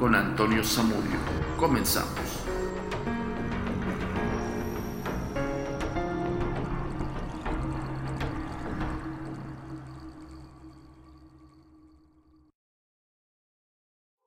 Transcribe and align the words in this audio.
con 0.00 0.14
Antonio 0.14 0.64
Samudio. 0.64 1.18
Comenzamos. 1.58 2.08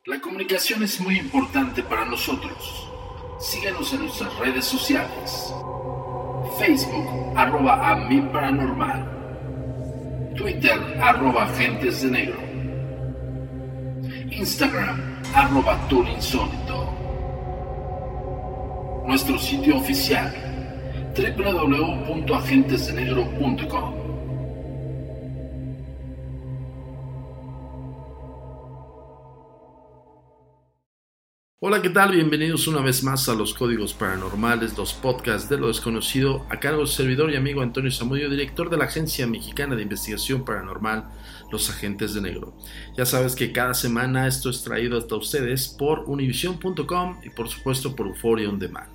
La 0.06 0.22
comunicación 0.22 0.84
es 0.84 1.02
muy 1.02 1.18
importante 1.18 1.82
para 1.82 2.06
nosotros. 2.06 2.88
Síguenos 3.40 3.92
en 3.94 4.02
nuestras 4.02 4.38
redes 4.38 4.66
sociales. 4.66 5.52
Facebook, 6.60 7.34
arroba 7.36 7.90
a 7.90 7.96
mi 7.96 8.22
paranormal. 8.22 9.10
Twitter, 10.38 11.00
arroba 11.02 11.46
agentes 11.46 12.04
de 12.04 12.12
negro. 12.12 12.38
Instagram, 14.30 15.13
arroba 15.34 15.80
insólito. 16.16 16.94
Nuestro 19.08 19.40
sitio 19.40 19.78
oficial, 19.78 20.32
www.agentesdenegro.com. 21.16 24.04
Hola, 31.66 31.82
¿qué 31.82 31.90
tal? 31.90 32.12
Bienvenidos 32.12 32.68
una 32.68 32.82
vez 32.82 33.04
más 33.04 33.30
a 33.30 33.34
los 33.34 33.54
Códigos 33.54 33.94
Paranormales, 33.94 34.78
los 34.78 34.94
podcasts 34.94 35.48
de 35.48 35.58
lo 35.58 35.70
desconocido, 35.70 36.46
a 36.50 36.60
cargo 36.60 36.80
del 36.80 36.90
servidor 36.90 37.32
y 37.32 37.38
amigo 37.38 37.62
Antonio 37.62 37.90
Zamudio, 37.90 38.30
director 38.30 38.70
de 38.70 38.76
la 38.76 38.86
Agencia 38.86 39.26
Mexicana 39.28 39.76
de 39.76 39.84
Investigación 39.84 40.44
Paranormal, 40.44 41.06
Los 41.54 41.70
Agentes 41.70 42.14
de 42.14 42.22
Negro. 42.22 42.58
Ya 42.98 43.06
sabes 43.06 43.36
que 43.36 43.54
cada 43.54 43.74
semana 43.74 44.28
esto 44.28 44.50
es 44.50 44.64
traído 44.64 44.98
hasta 44.98 45.16
ustedes 45.16 45.70
por 45.70 46.04
univision.com 46.08 47.20
y 47.24 47.30
por 47.30 47.48
supuesto 47.48 47.96
por 47.96 48.08
Euphoria 48.08 48.50
On 48.50 48.60
Demand. 48.60 48.92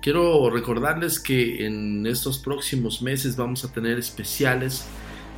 Quiero 0.00 0.48
recordarles 0.48 1.20
que 1.20 1.66
en 1.66 2.06
estos 2.06 2.38
próximos 2.38 3.02
meses 3.02 3.36
vamos 3.36 3.64
a 3.64 3.72
tener 3.72 3.98
especiales, 3.98 4.86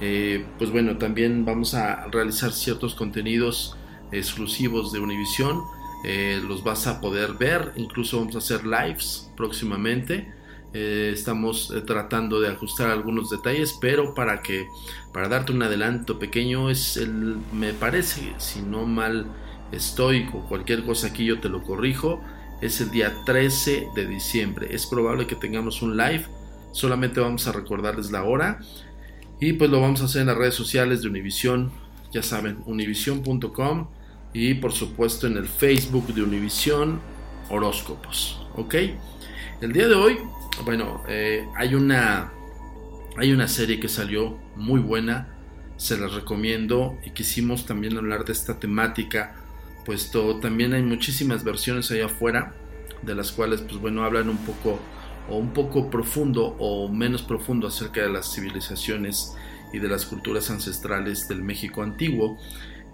eh, 0.01 0.45
pues 0.59 0.71
bueno, 0.71 0.97
también 0.99 1.45
vamos 1.45 1.75
a 1.75 2.07
realizar 2.07 2.53
ciertos 2.53 2.95
contenidos 2.95 3.77
exclusivos 4.13 4.93
de 4.93 5.01
Univision 5.01 5.63
eh, 6.05 6.41
los 6.47 6.63
vas 6.63 6.87
a 6.87 7.01
poder 7.01 7.35
ver, 7.35 7.73
incluso 7.77 8.19
vamos 8.19 8.37
a 8.37 8.39
hacer 8.39 8.65
lives 8.65 9.31
próximamente. 9.37 10.33
Eh, 10.75 11.11
estamos 11.15 11.73
eh, 11.75 11.81
tratando 11.81 12.41
de 12.41 12.49
ajustar 12.49 12.91
algunos 12.91 13.31
detalles, 13.31 13.77
pero 13.81 14.15
para 14.15 14.43
que 14.43 14.69
para 15.15 15.29
darte 15.29 15.53
un 15.53 15.63
adelanto 15.63 16.19
pequeño 16.19 16.69
es 16.69 16.99
el 16.99 17.37
me 17.53 17.73
parece, 17.73 18.35
si 18.37 18.61
no 18.61 18.85
mal 18.85 19.27
estoy 19.73 20.29
o 20.33 20.47
cualquier 20.47 20.85
cosa 20.85 21.09
aquí 21.09 21.25
yo 21.25 21.41
te 21.41 21.49
lo 21.49 21.63
corrijo, 21.63 22.21
es 22.61 22.81
el 22.83 22.91
día 22.91 23.15
13 23.25 23.89
de 23.95 24.07
diciembre. 24.07 24.69
Es 24.71 24.87
probable 24.87 25.27
que 25.27 25.37
tengamos 25.37 25.81
un 25.81 25.97
live, 25.97 26.27
solamente 26.73 27.21
vamos 27.21 27.47
a 27.47 27.53
recordarles 27.53 28.11
la 28.11 28.25
hora 28.25 28.61
y 29.41 29.55
pues 29.55 29.71
lo 29.71 29.81
vamos 29.81 30.03
a 30.03 30.05
hacer 30.05 30.23
en 30.23 30.27
las 30.27 30.37
redes 30.37 30.55
sociales 30.55 31.01
de 31.01 31.09
Univision, 31.09 31.71
ya 32.13 32.23
saben, 32.23 32.59
univision.com 32.67 33.89
y 34.35 34.55
por 34.55 34.73
supuesto 34.73 35.27
en 35.27 35.39
el 35.39 35.47
Facebook 35.47 36.13
de 36.13 36.23
Univision 36.23 37.01
Horóscopos. 37.49 38.47
¿Ok? 38.57 38.75
El 39.61 39.73
día 39.73 39.89
de 39.89 39.95
hoy, 39.95 40.19
bueno, 40.65 41.03
eh, 41.09 41.47
hay, 41.57 41.75
una, 41.75 42.33
hay 43.17 43.33
una 43.33 43.49
serie 43.49 43.81
que 43.81 43.89
salió 43.89 44.39
muy 44.57 44.81
buena, 44.81 45.29
se 45.77 45.97
las 45.97 46.13
recomiendo 46.15 46.99
y 47.05 47.11
quisimos 47.11 47.67
también 47.67 47.97
hablar 47.97 48.25
de 48.25 48.33
esta 48.33 48.59
temática, 48.59 49.35
puesto 49.85 50.39
también 50.41 50.75
hay 50.75 50.83
muchísimas 50.83 51.45
versiones 51.45 51.91
allá 51.91 52.07
afuera, 52.07 52.55
de 53.03 53.15
las 53.15 53.33
cuales, 53.33 53.61
pues 53.63 53.77
bueno, 53.81 54.05
hablan 54.05 54.29
un 54.29 54.39
poco 54.39 54.79
o 55.31 55.37
un 55.37 55.53
poco 55.53 55.91
profundo 55.91 56.57
o 56.59 56.89
menos 56.89 57.23
profundo 57.23 57.69
acerca 57.69 58.03
de 58.03 58.09
las 58.09 58.35
civilizaciones 58.35 59.37
y 59.73 59.79
de 59.79 59.89
las 59.89 60.07
culturas 60.07 60.51
ancestrales 60.51 61.29
del 61.29 61.43
México 61.43 61.83
antiguo. 61.83 62.39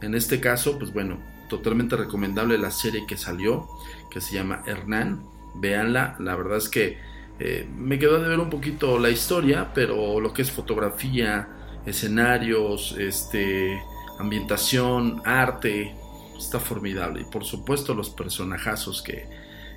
En 0.00 0.14
este 0.14 0.40
caso, 0.40 0.78
pues 0.78 0.92
bueno, 0.92 1.20
totalmente 1.48 1.96
recomendable 1.96 2.58
la 2.58 2.70
serie 2.70 3.06
que 3.06 3.16
salió, 3.16 3.68
que 4.10 4.20
se 4.20 4.34
llama 4.34 4.62
Hernán. 4.66 5.22
Véanla, 5.56 6.16
la 6.18 6.34
verdad 6.34 6.58
es 6.58 6.68
que 6.68 6.98
eh, 7.40 7.68
me 7.76 7.98
quedó 7.98 8.20
de 8.20 8.28
ver 8.28 8.38
un 8.38 8.50
poquito 8.50 8.98
la 8.98 9.10
historia, 9.10 9.72
pero 9.74 10.20
lo 10.20 10.32
que 10.32 10.42
es 10.42 10.50
fotografía, 10.50 11.48
escenarios, 11.84 12.94
este, 12.98 13.82
ambientación, 14.18 15.20
arte, 15.24 15.94
está 16.38 16.60
formidable. 16.60 17.22
Y 17.22 17.24
por 17.24 17.44
supuesto 17.44 17.94
los 17.94 18.10
personajazos 18.10 19.02
que, 19.02 19.26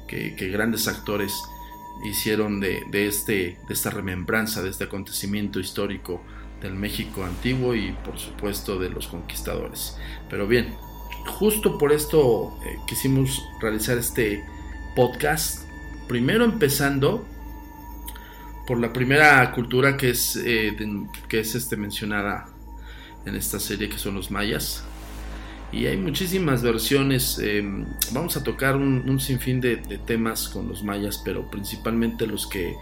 que, 0.07 0.49
grandes 0.49 0.87
actores 0.87 1.33
hicieron 2.05 2.59
de, 2.59 2.83
de, 2.91 3.07
este, 3.07 3.57
de 3.67 3.73
esta 3.73 3.89
remembranza, 3.89 4.61
de 4.61 4.69
este 4.69 4.83
acontecimiento 4.83 5.59
histórico 5.59 6.21
del 6.61 6.73
México 6.73 7.23
antiguo 7.23 7.75
y 7.75 7.91
por 8.03 8.17
supuesto 8.19 8.79
de 8.79 8.89
los 8.89 9.07
conquistadores. 9.07 9.97
Pero 10.29 10.47
bien, 10.47 10.75
justo 11.25 11.77
por 11.77 11.91
esto 11.91 12.57
eh, 12.65 12.77
quisimos 12.87 13.43
realizar 13.59 13.97
este 13.97 14.43
podcast. 14.95 15.67
Primero 16.07 16.45
empezando 16.45 17.25
por 18.67 18.79
la 18.79 18.91
primera 18.93 19.51
cultura 19.53 19.97
que 19.97 20.09
es, 20.09 20.35
eh, 20.35 20.75
de, 20.77 21.07
que 21.29 21.39
es 21.39 21.55
este, 21.55 21.77
mencionada 21.77 22.49
en 23.25 23.35
esta 23.35 23.59
serie 23.59 23.89
que 23.89 23.97
son 23.97 24.13
los 24.13 24.29
mayas. 24.29 24.83
Y 25.71 25.85
hay 25.85 25.97
muchísimas 25.97 26.61
versiones. 26.61 27.39
Eh, 27.41 27.63
vamos 28.11 28.37
a 28.37 28.43
tocar 28.43 28.75
un, 28.75 29.09
un 29.09 29.19
sinfín 29.19 29.61
de, 29.61 29.77
de, 29.77 29.97
temas 29.97 30.49
con 30.49 30.67
los 30.67 30.83
mayas, 30.83 31.21
pero 31.23 31.49
principalmente 31.49 32.27
los 32.27 32.45
que 32.47 32.75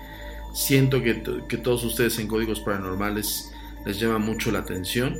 siento 0.53 1.01
que, 1.03 1.21
que 1.47 1.57
todos 1.57 1.83
ustedes 1.83 2.17
en 2.19 2.27
códigos 2.27 2.59
paranormales 2.61 3.51
les 3.85 3.99
llama 3.99 4.17
mucho 4.17 4.51
la 4.51 4.59
atención 4.59 5.19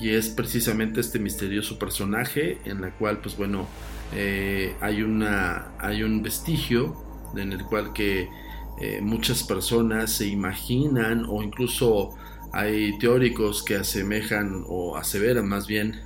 y 0.00 0.10
es 0.10 0.30
precisamente 0.30 1.00
este 1.00 1.18
misterioso 1.18 1.78
personaje 1.78 2.58
en 2.64 2.80
la 2.80 2.90
cual 2.90 3.18
pues 3.18 3.36
bueno 3.36 3.68
eh, 4.14 4.74
hay 4.80 5.02
una 5.02 5.72
hay 5.78 6.02
un 6.02 6.22
vestigio 6.22 6.96
en 7.36 7.52
el 7.52 7.64
cual 7.64 7.92
que 7.92 8.28
eh, 8.82 9.00
muchas 9.00 9.44
personas 9.44 10.12
se 10.12 10.26
imaginan 10.26 11.24
o 11.28 11.42
incluso 11.42 12.10
hay 12.52 12.98
teóricos 12.98 13.62
que 13.62 13.76
asemejan 13.76 14.64
o 14.66 14.96
aseveran 14.96 15.48
más 15.48 15.66
bien 15.66 16.00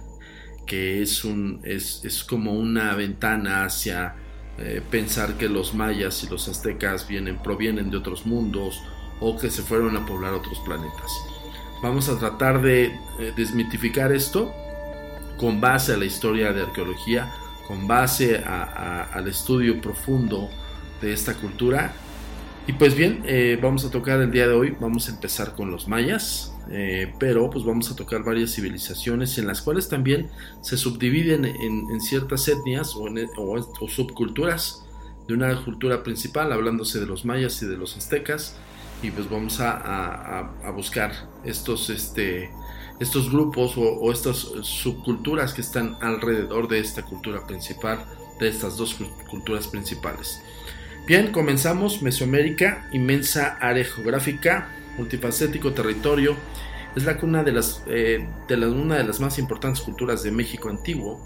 que 0.66 1.02
es 1.02 1.24
un 1.24 1.60
es, 1.64 2.04
es 2.04 2.22
como 2.22 2.52
una 2.52 2.94
ventana 2.94 3.64
hacia 3.64 4.14
eh, 4.58 4.82
pensar 4.90 5.38
que 5.38 5.48
los 5.48 5.74
mayas 5.74 6.22
y 6.22 6.28
los 6.28 6.48
aztecas 6.48 7.08
vienen 7.08 7.38
provienen 7.42 7.90
de 7.90 7.96
otros 7.96 8.26
mundos 8.26 8.82
o 9.20 9.36
que 9.36 9.50
se 9.50 9.62
fueron 9.62 9.96
a 9.96 10.04
poblar 10.04 10.34
otros 10.34 10.58
planetas 10.60 11.10
Vamos 11.82 12.08
a 12.08 12.18
tratar 12.18 12.62
de 12.62 12.86
eh, 13.18 13.32
desmitificar 13.36 14.10
esto 14.10 14.52
con 15.38 15.60
base 15.60 15.92
a 15.92 15.98
la 15.98 16.06
historia 16.06 16.52
de 16.52 16.62
arqueología, 16.62 17.30
con 17.66 17.86
base 17.86 18.38
a, 18.38 18.62
a, 18.62 19.02
al 19.12 19.28
estudio 19.28 19.80
profundo 19.80 20.48
de 21.02 21.12
esta 21.12 21.34
cultura. 21.34 21.92
Y 22.68 22.72
pues 22.72 22.96
bien, 22.96 23.22
eh, 23.26 23.58
vamos 23.62 23.84
a 23.84 23.90
tocar 23.92 24.20
el 24.20 24.32
día 24.32 24.48
de 24.48 24.54
hoy, 24.54 24.76
vamos 24.80 25.08
a 25.08 25.12
empezar 25.12 25.54
con 25.54 25.70
los 25.70 25.86
mayas, 25.86 26.52
eh, 26.68 27.14
pero 27.20 27.48
pues 27.48 27.64
vamos 27.64 27.92
a 27.92 27.96
tocar 27.96 28.24
varias 28.24 28.54
civilizaciones 28.56 29.38
en 29.38 29.46
las 29.46 29.62
cuales 29.62 29.88
también 29.88 30.28
se 30.62 30.76
subdividen 30.76 31.44
en, 31.44 32.00
ciertas 32.00 32.48
etnias 32.48 32.96
o, 32.96 33.06
en, 33.06 33.28
o, 33.36 33.88
subculturas 33.88 34.84
de 35.28 35.34
una 35.34 35.64
cultura 35.64 36.02
principal, 36.02 36.52
hablándose 36.52 36.98
de 36.98 37.06
los 37.06 37.24
mayas 37.24 37.62
y 37.62 37.66
de 37.66 37.76
los 37.76 37.96
aztecas 37.96 38.56
y 39.00 39.12
pues 39.12 39.30
vamos 39.30 39.60
a 39.60 40.50
buscar 40.74 41.12
estos, 41.44 41.88
este, 41.88 42.50
estos 42.98 43.30
grupos 43.30 43.76
o, 43.76 43.82
o, 43.82 44.12
estas 44.12 44.38
subculturas 44.62 45.54
que 45.54 45.60
están 45.60 45.96
alrededor 46.00 46.66
de 46.66 46.80
esta 46.80 47.02
cultura 47.02 47.46
principal, 47.46 48.04
de 48.40 48.48
estas 48.48 48.76
dos 48.76 48.96
culturas 49.30 49.68
principales. 49.68 50.40
Bien, 51.06 51.30
comenzamos 51.30 52.02
Mesoamérica, 52.02 52.88
inmensa 52.90 53.58
área 53.60 53.84
geográfica, 53.84 54.68
multifacético 54.98 55.72
territorio 55.72 56.36
es 56.96 57.04
la 57.04 57.16
cuna 57.16 57.44
de, 57.44 57.52
las, 57.52 57.84
eh, 57.86 58.26
de 58.48 58.56
una 58.66 58.96
de 58.96 59.04
las 59.04 59.20
más 59.20 59.38
importantes 59.38 59.82
culturas 59.82 60.24
de 60.24 60.32
México 60.32 60.68
antiguo. 60.68 61.20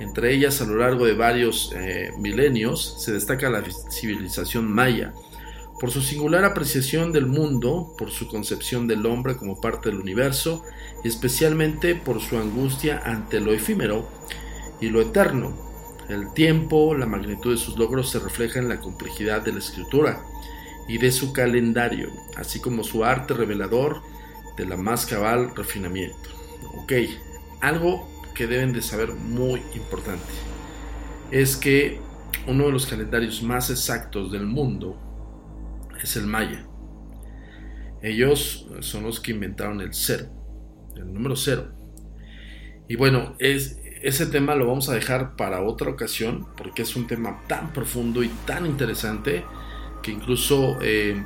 Entre 0.00 0.34
ellas, 0.34 0.60
a 0.60 0.64
lo 0.64 0.78
largo 0.78 1.04
de 1.04 1.12
varios 1.12 1.72
eh, 1.76 2.10
milenios, 2.18 2.96
se 3.04 3.12
destaca 3.12 3.50
la 3.50 3.62
civilización 3.90 4.68
maya, 4.68 5.12
por 5.78 5.92
su 5.92 6.00
singular 6.00 6.44
apreciación 6.44 7.12
del 7.12 7.26
mundo, 7.26 7.94
por 7.96 8.10
su 8.10 8.26
concepción 8.26 8.88
del 8.88 9.06
hombre 9.06 9.36
como 9.36 9.60
parte 9.60 9.90
del 9.90 10.00
universo, 10.00 10.64
y 11.04 11.08
especialmente 11.08 11.94
por 11.94 12.20
su 12.20 12.36
angustia 12.36 13.00
ante 13.04 13.38
lo 13.38 13.52
efímero 13.52 14.08
y 14.80 14.88
lo 14.88 15.00
eterno. 15.02 15.69
El 16.10 16.34
tiempo, 16.34 16.96
la 16.96 17.06
magnitud 17.06 17.52
de 17.52 17.56
sus 17.56 17.78
logros 17.78 18.10
se 18.10 18.18
refleja 18.18 18.58
en 18.58 18.68
la 18.68 18.80
complejidad 18.80 19.42
de 19.42 19.52
la 19.52 19.60
escritura 19.60 20.20
y 20.88 20.98
de 20.98 21.12
su 21.12 21.32
calendario, 21.32 22.10
así 22.36 22.60
como 22.60 22.82
su 22.82 23.04
arte 23.04 23.32
revelador 23.32 24.02
de 24.56 24.66
la 24.66 24.76
más 24.76 25.06
cabal 25.06 25.54
refinamiento. 25.54 26.30
Ok, 26.82 26.92
algo 27.60 28.08
que 28.34 28.48
deben 28.48 28.72
de 28.72 28.82
saber 28.82 29.12
muy 29.12 29.62
importante 29.76 30.32
es 31.30 31.56
que 31.56 32.00
uno 32.48 32.66
de 32.66 32.72
los 32.72 32.86
calendarios 32.86 33.40
más 33.44 33.70
exactos 33.70 34.32
del 34.32 34.46
mundo 34.46 34.98
es 36.02 36.16
el 36.16 36.26
maya. 36.26 36.66
Ellos 38.02 38.66
son 38.80 39.04
los 39.04 39.20
que 39.20 39.30
inventaron 39.30 39.80
el 39.80 39.94
cero, 39.94 40.26
el 40.96 41.12
número 41.12 41.36
cero. 41.36 41.72
Y 42.88 42.96
bueno, 42.96 43.36
es, 43.38 43.78
ese 44.02 44.26
tema 44.26 44.54
lo 44.54 44.66
vamos 44.66 44.88
a 44.88 44.94
dejar 44.94 45.36
para 45.36 45.62
otra 45.62 45.90
ocasión 45.90 46.46
porque 46.56 46.82
es 46.82 46.96
un 46.96 47.06
tema 47.06 47.40
tan 47.46 47.72
profundo 47.72 48.22
y 48.22 48.28
tan 48.46 48.66
interesante 48.66 49.44
que 50.02 50.10
incluso 50.10 50.78
eh, 50.80 51.22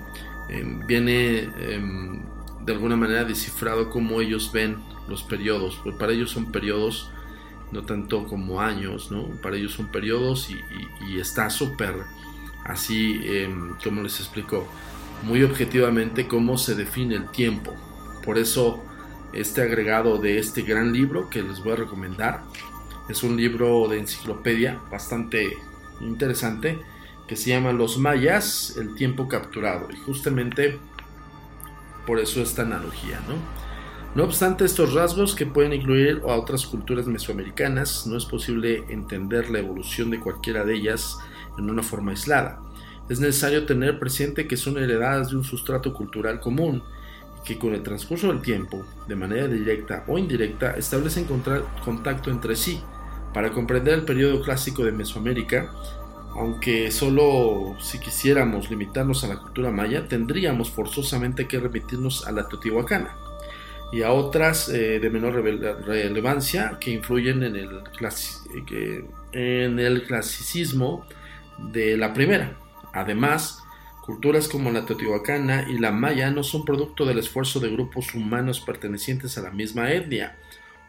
em, 0.49 0.85
viene 0.87 1.49
em, 1.59 2.23
de 2.65 2.73
alguna 2.73 2.97
manera 2.97 3.25
descifrado 3.25 3.91
cómo 3.91 4.21
ellos 4.21 4.51
ven 4.53 4.77
los 5.09 5.23
periodos. 5.23 5.81
Pues 5.85 5.97
para 5.97 6.13
ellos 6.13 6.31
son 6.31 6.51
periodos 6.51 7.11
no 7.71 7.83
tanto 7.83 8.25
como 8.27 8.61
años, 8.61 9.11
¿no? 9.11 9.29
Para 9.43 9.57
ellos 9.57 9.73
son 9.73 9.91
periodos 9.91 10.49
y, 10.51 11.19
está 11.19 11.51
súper 11.51 11.95
así, 12.65 13.21
em, 13.25 13.75
como 13.83 14.03
les 14.03 14.19
explico, 14.21 14.67
muy 15.23 15.43
objetivamente 15.43 16.27
cómo 16.27 16.59
se 16.59 16.75
define 16.75 17.15
el 17.17 17.29
tiempo. 17.31 17.75
Por 18.25 18.39
eso 18.39 18.83
este 19.35 19.63
agregado 19.63 20.19
de 20.19 20.39
este 20.39 20.63
gran 20.63 20.93
libro 20.93 21.29
que 21.29 21.43
les 21.43 21.63
voy 21.63 21.73
a 21.73 21.77
recomendar 21.77 22.43
es 23.09 23.23
un 23.23 23.37
libro 23.37 23.89
de 23.89 23.99
enciclopedia 23.99 24.81
bastante 24.91 25.59
interesante 26.01 26.79
que 27.27 27.37
se 27.37 27.51
llama 27.51 27.73
Los 27.73 27.99
mayas, 27.99 28.77
el 28.79 28.95
tiempo 28.95 29.29
capturado. 29.29 29.89
Y 29.91 29.97
justamente 29.97 30.79
por 32.07 32.21
eso 32.21 32.43
esta 32.43 32.63
analogía, 32.63 33.21
¿no? 33.29 33.35
No 34.15 34.25
obstante 34.25 34.65
estos 34.65 34.95
rasgos 34.95 35.35
que 35.35 35.45
pueden 35.45 35.73
incluir 35.73 36.23
a 36.23 36.37
otras 36.37 36.67
culturas 36.67 37.07
mesoamericanas, 37.07 38.07
no 38.07 38.17
es 38.17 38.25
posible 38.25 38.85
entender 38.89 39.51
la 39.51 39.59
evolución 39.59 40.11
de 40.11 40.21
cualquiera 40.21 40.65
de 40.65 40.75
ellas 40.77 41.19
en 41.59 41.69
una 41.69 41.83
forma 41.83 42.13
aislada. 42.13 42.61
Es 43.09 43.19
necesario 43.19 43.67
tener 43.67 43.99
presente 43.99 44.47
que 44.47 44.57
son 44.57 44.79
heredadas 44.79 45.31
de 45.31 45.37
un 45.37 45.45
sustrato 45.45 45.93
cultural 45.93 46.39
común 46.39 46.83
que 47.45 47.59
con 47.59 47.75
el 47.75 47.83
transcurso 47.83 48.29
del 48.29 48.41
tiempo, 48.41 48.85
de 49.07 49.17
manera 49.17 49.47
directa 49.47 50.05
o 50.09 50.19
indirecta, 50.19 50.73
establecen 50.73 51.27
contacto 51.85 52.31
entre 52.31 52.57
sí. 52.57 52.81
Para 53.33 53.51
comprender 53.51 53.95
el 53.95 54.05
periodo 54.05 54.41
clásico 54.41 54.85
de 54.85 54.93
Mesoamérica, 54.93 55.73
aunque 56.37 56.91
solo 56.91 57.77
si 57.81 57.99
quisiéramos 57.99 58.71
limitarnos 58.71 59.25
a 59.25 59.29
la 59.29 59.37
cultura 59.37 59.71
maya, 59.71 60.09
tendríamos 60.09 60.71
forzosamente 60.71 61.47
que 61.47 61.61
remitirnos 61.61 62.27
a 62.27 62.33
la 62.33 62.49
teotihuacana 62.49 63.17
y 63.93 64.03
a 64.03 64.11
otras 64.11 64.69
eh, 64.69 64.99
de 64.99 65.11
menor 65.11 65.35
relevancia 65.35 66.79
que 66.81 66.91
influyen 66.91 67.43
en 67.45 67.57
el, 67.57 67.83
en 69.33 69.79
el 69.79 70.03
clasicismo 70.05 71.07
de 71.59 71.97
la 71.97 72.13
primera. 72.13 72.57
Además, 72.93 73.64
culturas 74.05 74.49
como 74.49 74.71
la 74.71 74.85
teotihuacana 74.85 75.67
y 75.71 75.79
la 75.79 75.91
maya 75.91 76.31
no 76.31 76.43
son 76.43 76.67
producto 76.67 77.07
del 77.07 77.19
esfuerzo 77.19 77.59
de 77.59 77.71
grupos 77.71 78.15
humanos 78.15 78.61
pertenecientes 78.61 79.39
a 79.39 79.43
la 79.43 79.51
misma 79.51 79.93
etnia 79.93 80.37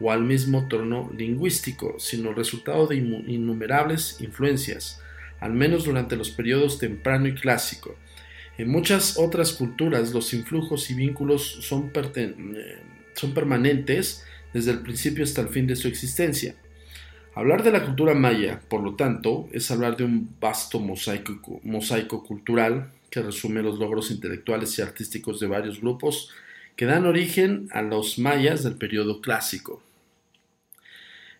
o 0.00 0.12
al 0.12 0.22
mismo 0.22 0.68
tono 0.68 1.10
lingüístico, 1.16 1.96
sino 1.98 2.34
resultado 2.34 2.86
de 2.86 2.96
innumerables 2.96 4.20
influencias 4.20 5.00
al 5.40 5.54
menos 5.54 5.84
durante 5.84 6.16
los 6.16 6.30
periodos 6.30 6.78
temprano 6.78 7.26
y 7.26 7.34
clásico. 7.34 7.96
En 8.58 8.70
muchas 8.70 9.18
otras 9.18 9.52
culturas 9.52 10.12
los 10.12 10.34
influjos 10.34 10.90
y 10.90 10.94
vínculos 10.94 11.58
son, 11.62 11.90
eh, 11.94 12.78
son 13.14 13.32
permanentes 13.32 14.24
desde 14.52 14.72
el 14.72 14.80
principio 14.80 15.24
hasta 15.24 15.40
el 15.40 15.48
fin 15.48 15.66
de 15.66 15.76
su 15.76 15.88
existencia. 15.88 16.54
Hablar 17.34 17.62
de 17.62 17.72
la 17.72 17.84
cultura 17.84 18.14
maya, 18.14 18.60
por 18.68 18.82
lo 18.82 18.94
tanto, 18.94 19.48
es 19.52 19.70
hablar 19.70 19.96
de 19.96 20.04
un 20.04 20.36
vasto 20.40 20.80
mosaico 20.80 22.24
cultural 22.24 22.92
que 23.16 23.22
resume 23.22 23.62
los 23.62 23.78
logros 23.78 24.10
intelectuales 24.10 24.78
y 24.78 24.82
artísticos 24.82 25.40
de 25.40 25.46
varios 25.46 25.80
grupos 25.80 26.28
que 26.76 26.84
dan 26.84 27.06
origen 27.06 27.66
a 27.72 27.80
los 27.80 28.18
mayas 28.18 28.62
del 28.62 28.74
periodo 28.74 29.22
clásico. 29.22 29.82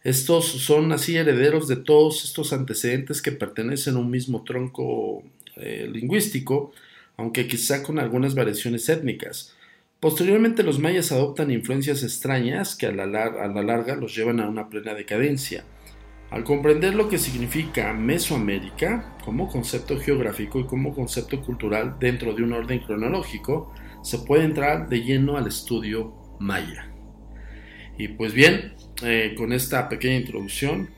Estos 0.02 0.46
son 0.46 0.90
así 0.93 1.19
herederos 1.19 1.69
de 1.69 1.76
todos 1.76 2.25
estos 2.25 2.55
antecedentes 2.55 3.20
que 3.20 3.31
pertenecen 3.31 3.96
a 3.96 3.99
un 3.99 4.11
mismo 4.11 4.43
tronco 4.43 5.23
eh, 5.56 5.87
lingüístico, 5.93 6.73
aunque 7.19 7.46
quizá 7.46 7.82
con 7.82 7.99
algunas 7.99 8.34
variaciones 8.34 8.88
étnicas. 8.88 9.55
Posteriormente 10.00 10.62
los 10.62 10.79
mayas 10.79 11.12
adoptan 11.12 11.50
influencias 11.50 12.02
extrañas 12.02 12.75
que 12.75 12.87
a 12.87 12.93
la, 12.93 13.05
a 13.05 13.49
la 13.49 13.62
larga 13.62 13.96
los 13.96 14.17
llevan 14.17 14.40
a 14.40 14.49
una 14.49 14.70
plena 14.70 14.94
decadencia. 14.94 15.62
Al 16.31 16.43
comprender 16.43 16.94
lo 16.94 17.08
que 17.08 17.19
significa 17.19 17.93
Mesoamérica 17.93 19.17
como 19.25 19.49
concepto 19.49 19.99
geográfico 19.99 20.58
y 20.58 20.64
como 20.64 20.94
concepto 20.94 21.40
cultural 21.40 21.96
dentro 22.00 22.34
de 22.34 22.43
un 22.43 22.52
orden 22.52 22.81
cronológico, 22.81 23.73
se 24.02 24.19
puede 24.19 24.44
entrar 24.44 24.88
de 24.88 25.02
lleno 25.02 25.37
al 25.37 25.46
estudio 25.46 26.14
maya. 26.38 26.90
Y 27.96 28.08
pues 28.08 28.32
bien, 28.32 28.75
eh, 29.02 29.34
con 29.37 29.52
esta 29.52 29.88
pequeña 29.88 30.17
introducción, 30.17 30.90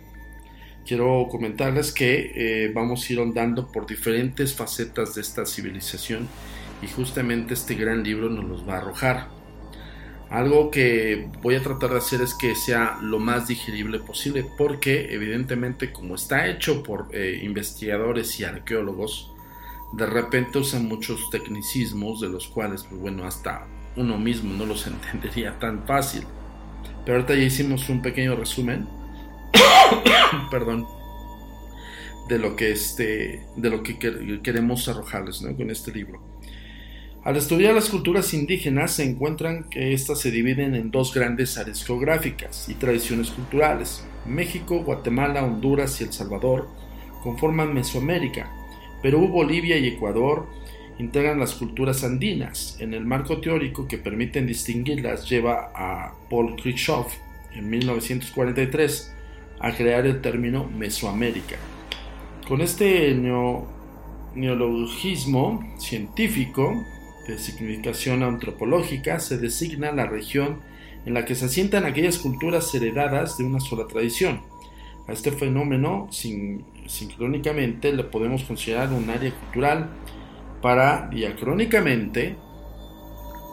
quiero 0.86 1.28
comentarles 1.31 1.92
que 1.92 2.32
eh, 2.34 2.72
vamos 2.74 3.08
a 3.08 3.12
ir 3.12 3.20
andando 3.20 3.70
por 3.70 3.86
diferentes 3.86 4.54
facetas 4.54 5.14
de 5.14 5.20
esta 5.20 5.44
civilización 5.44 6.26
y 6.82 6.86
justamente 6.88 7.54
este 7.54 7.74
gran 7.74 8.02
libro 8.02 8.31
nos 8.31 8.44
los 8.46 8.69
va 8.69 8.74
a 8.74 8.78
arrojar. 8.78 9.38
Algo 10.30 10.70
que 10.70 11.30
voy 11.42 11.54
a 11.54 11.62
tratar 11.62 11.90
de 11.90 11.98
hacer 11.98 12.20
es 12.20 12.34
que 12.34 12.54
sea 12.54 12.98
lo 13.00 13.19
más 13.19 13.48
digerible 13.48 13.98
posible 13.98 14.44
porque 14.58 15.14
evidentemente 15.14 15.90
como 15.90 16.16
está 16.16 16.48
hecho 16.48 16.82
por 16.82 17.08
eh, 17.12 17.40
investigadores 17.42 18.38
y 18.38 18.44
arqueólogos, 18.44 19.32
de 19.93 20.05
repente 20.05 20.58
usan 20.58 20.86
muchos 20.86 21.31
tecnicismos 21.31 22.20
de 22.20 22.29
los 22.29 22.46
cuales, 22.48 22.84
pues 22.84 23.00
bueno, 23.00 23.24
hasta 23.24 23.67
uno 23.96 24.19
mismo 24.19 24.53
no 24.53 24.67
los 24.67 24.86
entendería 24.86 25.58
tan 25.58 25.86
fácil. 25.86 26.24
Pero 27.05 27.19
ahorita 27.19 27.34
ya 27.34 27.44
hicimos 27.44 27.88
un 27.88 28.03
pequeño 28.03 28.36
resumen. 28.36 28.86
perdón. 30.50 30.86
De 32.29 32.38
lo 32.38 32.55
que 32.55 32.70
este. 32.70 33.46
De 33.56 33.70
lo 33.70 33.82
que 33.82 33.98
queremos 34.43 34.88
arrojarles 34.88 35.43
con 35.56 35.70
este 35.70 35.91
libro. 35.91 36.20
Al 37.29 37.37
estudiar 37.37 37.75
las 37.75 37.91
culturas 37.91 38.32
indígenas 38.32 38.93
se 38.93 39.05
encuentran 39.05 39.65
que 39.65 39.93
éstas 39.93 40.19
se 40.19 40.31
dividen 40.31 40.75
en 40.75 40.91
dos 40.91 41.13
grandes 41.13 41.58
áreas 41.58 41.85
geográficas 41.85 42.70
y 42.70 42.75
tradiciones 42.75 43.29
culturales. 43.29 44.03
México, 44.25 44.82
Guatemala, 44.82 45.44
Honduras 45.44 46.01
y 46.01 46.05
El 46.05 46.13
Salvador 46.15 46.70
conforman 47.23 47.75
Mesoamérica. 47.75 48.51
Perú, 49.03 49.29
Bolivia 49.29 49.77
y 49.77 49.89
Ecuador 49.89 50.47
integran 50.99 51.39
las 51.39 51.53
culturas 51.53 52.03
andinas. 52.03 52.79
En 52.81 52.94
el 52.94 53.05
marco 53.05 53.43
teórico 53.43 53.87
que 53.87 53.99
permiten 53.99 54.47
distinguirlas 54.47 55.29
lleva 55.29 55.70
a 55.75 56.15
Paul 56.31 56.56
Kirchhoff 56.56 57.13
en 57.53 57.69
1943 57.69 59.15
a 59.61 59.73
crear 59.73 60.06
el 60.06 60.23
término 60.23 60.65
Mesoamérica. 60.65 61.56
Con 62.49 62.63
este 62.63 63.15
neologismo 64.35 65.75
científico 65.79 66.73
de 67.29 67.39
significación 67.39 68.23
antropológica 68.23 69.20
se 69.20 69.39
designa 69.39 69.93
la 69.93 70.06
región 70.06 70.61
en 71.05 71.15
la 71.15 71.25
que 71.25 71.35
se 71.35 71.44
asientan 71.44 71.85
aquellas 71.85 72.19
culturas 72.19 72.75
heredadas 72.75 73.39
de 73.39 73.44
una 73.44 73.61
sola 73.61 73.87
tradición. 73.87 74.41
A 75.06 75.13
este 75.13 75.31
fenómeno, 75.31 76.08
sincrónicamente, 76.87 77.93
le 77.93 78.05
podemos 78.05 78.43
considerar 78.44 78.93
un 78.93 79.08
área 79.11 79.31
cultural 79.31 79.91
para 80.61 81.08
diacrónicamente 81.08 82.37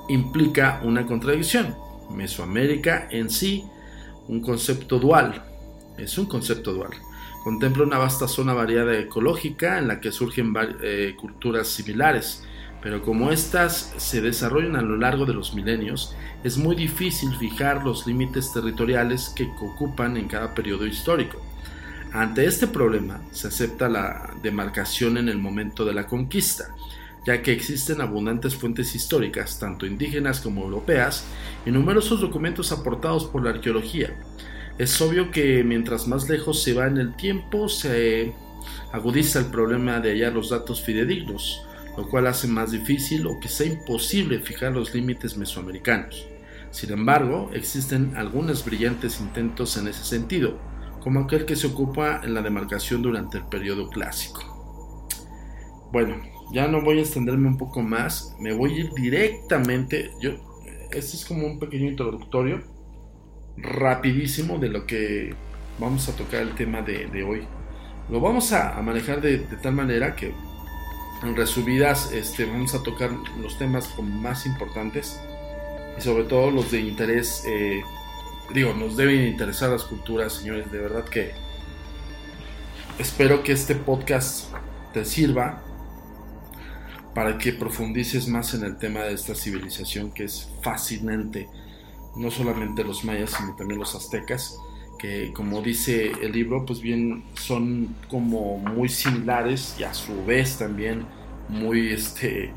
implica 0.09 0.81
una 0.83 1.05
contradicción. 1.05 1.75
Mesoamérica 2.11 3.07
en 3.11 3.29
sí, 3.29 3.63
un 4.27 4.41
concepto 4.41 4.99
dual, 4.99 5.43
es 5.97 6.17
un 6.17 6.25
concepto 6.27 6.73
dual. 6.73 6.91
Contempla 7.43 7.83
una 7.83 7.97
vasta 7.97 8.27
zona 8.27 8.53
variada 8.53 8.97
ecológica 8.97 9.77
en 9.77 9.87
la 9.87 9.99
que 9.99 10.11
surgen 10.11 10.53
eh, 10.81 11.15
culturas 11.17 11.67
similares, 11.67 12.43
pero 12.85 13.01
como 13.01 13.31
éstas 13.31 13.95
se 13.97 14.21
desarrollan 14.21 14.75
a 14.75 14.81
lo 14.83 14.95
largo 14.95 15.25
de 15.25 15.33
los 15.33 15.55
milenios, 15.55 16.15
es 16.43 16.55
muy 16.59 16.75
difícil 16.75 17.35
fijar 17.35 17.83
los 17.83 18.05
límites 18.05 18.53
territoriales 18.53 19.33
que 19.35 19.49
ocupan 19.59 20.17
en 20.17 20.27
cada 20.27 20.53
periodo 20.53 20.85
histórico. 20.85 21.41
Ante 22.13 22.45
este 22.45 22.67
problema, 22.67 23.21
se 23.31 23.47
acepta 23.47 23.89
la 23.89 24.35
demarcación 24.43 25.17
en 25.17 25.29
el 25.29 25.39
momento 25.39 25.83
de 25.83 25.95
la 25.95 26.05
conquista, 26.05 26.75
ya 27.25 27.41
que 27.41 27.53
existen 27.53 28.01
abundantes 28.01 28.55
fuentes 28.55 28.93
históricas, 28.93 29.57
tanto 29.59 29.87
indígenas 29.87 30.39
como 30.39 30.61
europeas, 30.61 31.25
y 31.65 31.71
numerosos 31.71 32.21
documentos 32.21 32.71
aportados 32.71 33.25
por 33.25 33.43
la 33.43 33.49
arqueología. 33.49 34.15
Es 34.77 35.01
obvio 35.01 35.31
que 35.31 35.63
mientras 35.63 36.07
más 36.07 36.29
lejos 36.29 36.61
se 36.61 36.75
va 36.75 36.85
en 36.85 36.97
el 36.97 37.15
tiempo, 37.15 37.67
se 37.67 38.35
agudiza 38.91 39.39
el 39.39 39.45
problema 39.45 39.99
de 40.01 40.11
hallar 40.11 40.33
los 40.33 40.51
datos 40.51 40.83
fidedignos, 40.83 41.65
lo 41.97 42.09
cual 42.09 42.27
hace 42.27 42.47
más 42.47 42.71
difícil 42.71 43.25
o 43.27 43.39
que 43.39 43.47
sea 43.47 43.67
imposible 43.67 44.39
fijar 44.39 44.73
los 44.73 44.93
límites 44.93 45.37
mesoamericanos. 45.37 46.27
Sin 46.71 46.91
embargo, 46.91 47.49
existen 47.53 48.17
algunos 48.17 48.65
brillantes 48.65 49.21
intentos 49.21 49.77
en 49.77 49.87
ese 49.87 50.03
sentido, 50.03 50.59
como 50.99 51.21
aquel 51.21 51.45
que 51.45 51.55
se 51.55 51.67
ocupa 51.67 52.21
en 52.23 52.33
la 52.33 52.41
demarcación 52.41 53.01
durante 53.01 53.37
el 53.37 53.45
periodo 53.45 53.89
clásico. 53.89 54.41
Bueno, 55.91 56.17
ya 56.51 56.67
no 56.67 56.81
voy 56.81 56.99
a 56.99 57.01
extenderme 57.01 57.47
un 57.47 57.57
poco 57.57 57.81
más, 57.81 58.35
me 58.39 58.53
voy 58.53 58.73
a 58.73 58.77
ir 58.79 58.91
directamente, 58.93 60.11
yo, 60.19 60.31
este 60.91 61.17
es 61.17 61.25
como 61.25 61.47
un 61.47 61.59
pequeño 61.59 61.89
introductorio, 61.89 62.63
rapidísimo 63.57 64.57
de 64.57 64.69
lo 64.69 64.85
que 64.85 65.33
vamos 65.79 66.09
a 66.09 66.15
tocar 66.15 66.41
el 66.41 66.55
tema 66.55 66.81
de, 66.81 67.23
hoy. 67.23 67.47
Lo 68.09 68.19
vamos 68.19 68.51
a, 68.51 68.81
manejar 68.81 69.21
de, 69.21 69.39
tal 69.61 69.73
manera 69.73 70.15
que 70.15 70.33
en 71.23 71.35
resumidas 71.35 72.11
este, 72.11 72.45
vamos 72.45 72.73
a 72.75 72.83
tocar 72.83 73.11
los 73.39 73.57
temas 73.57 73.89
más 73.99 74.45
importantes 74.45 75.19
y 75.97 76.01
sobre 76.01 76.25
todo 76.25 76.51
los 76.51 76.71
de 76.71 76.81
interés, 76.81 77.43
eh, 77.47 77.81
digo, 78.53 78.73
nos 78.73 78.97
deben 78.97 79.27
interesar 79.27 79.69
las 79.69 79.83
culturas, 79.83 80.33
señores, 80.33 80.71
de 80.71 80.79
verdad 80.79 81.05
que 81.05 81.31
espero 82.99 83.43
que 83.43 83.53
este 83.53 83.75
podcast 83.75 84.53
te 84.93 85.05
sirva 85.05 85.61
para 87.13 87.37
que 87.37 87.53
profundices 87.53 88.27
más 88.27 88.53
en 88.53 88.65
el 88.65 88.77
tema 88.77 89.01
de 89.01 89.13
esta 89.13 89.35
civilización 89.35 90.11
que 90.11 90.25
es 90.25 90.49
fascinante, 90.61 91.47
no 92.17 92.29
solamente 92.29 92.83
los 92.83 93.05
mayas, 93.05 93.31
sino 93.31 93.55
también 93.55 93.79
los 93.79 93.95
aztecas, 93.95 94.57
que 94.97 95.31
como 95.33 95.61
dice 95.61 96.11
el 96.21 96.31
libro, 96.31 96.65
pues 96.65 96.81
bien 96.81 97.23
son 97.35 97.95
como 98.07 98.57
muy 98.57 98.89
similares 98.89 99.75
y 99.79 99.83
a 99.83 99.93
su 99.93 100.25
vez 100.25 100.57
también 100.57 101.05
muy 101.49 101.89
este, 101.89 102.51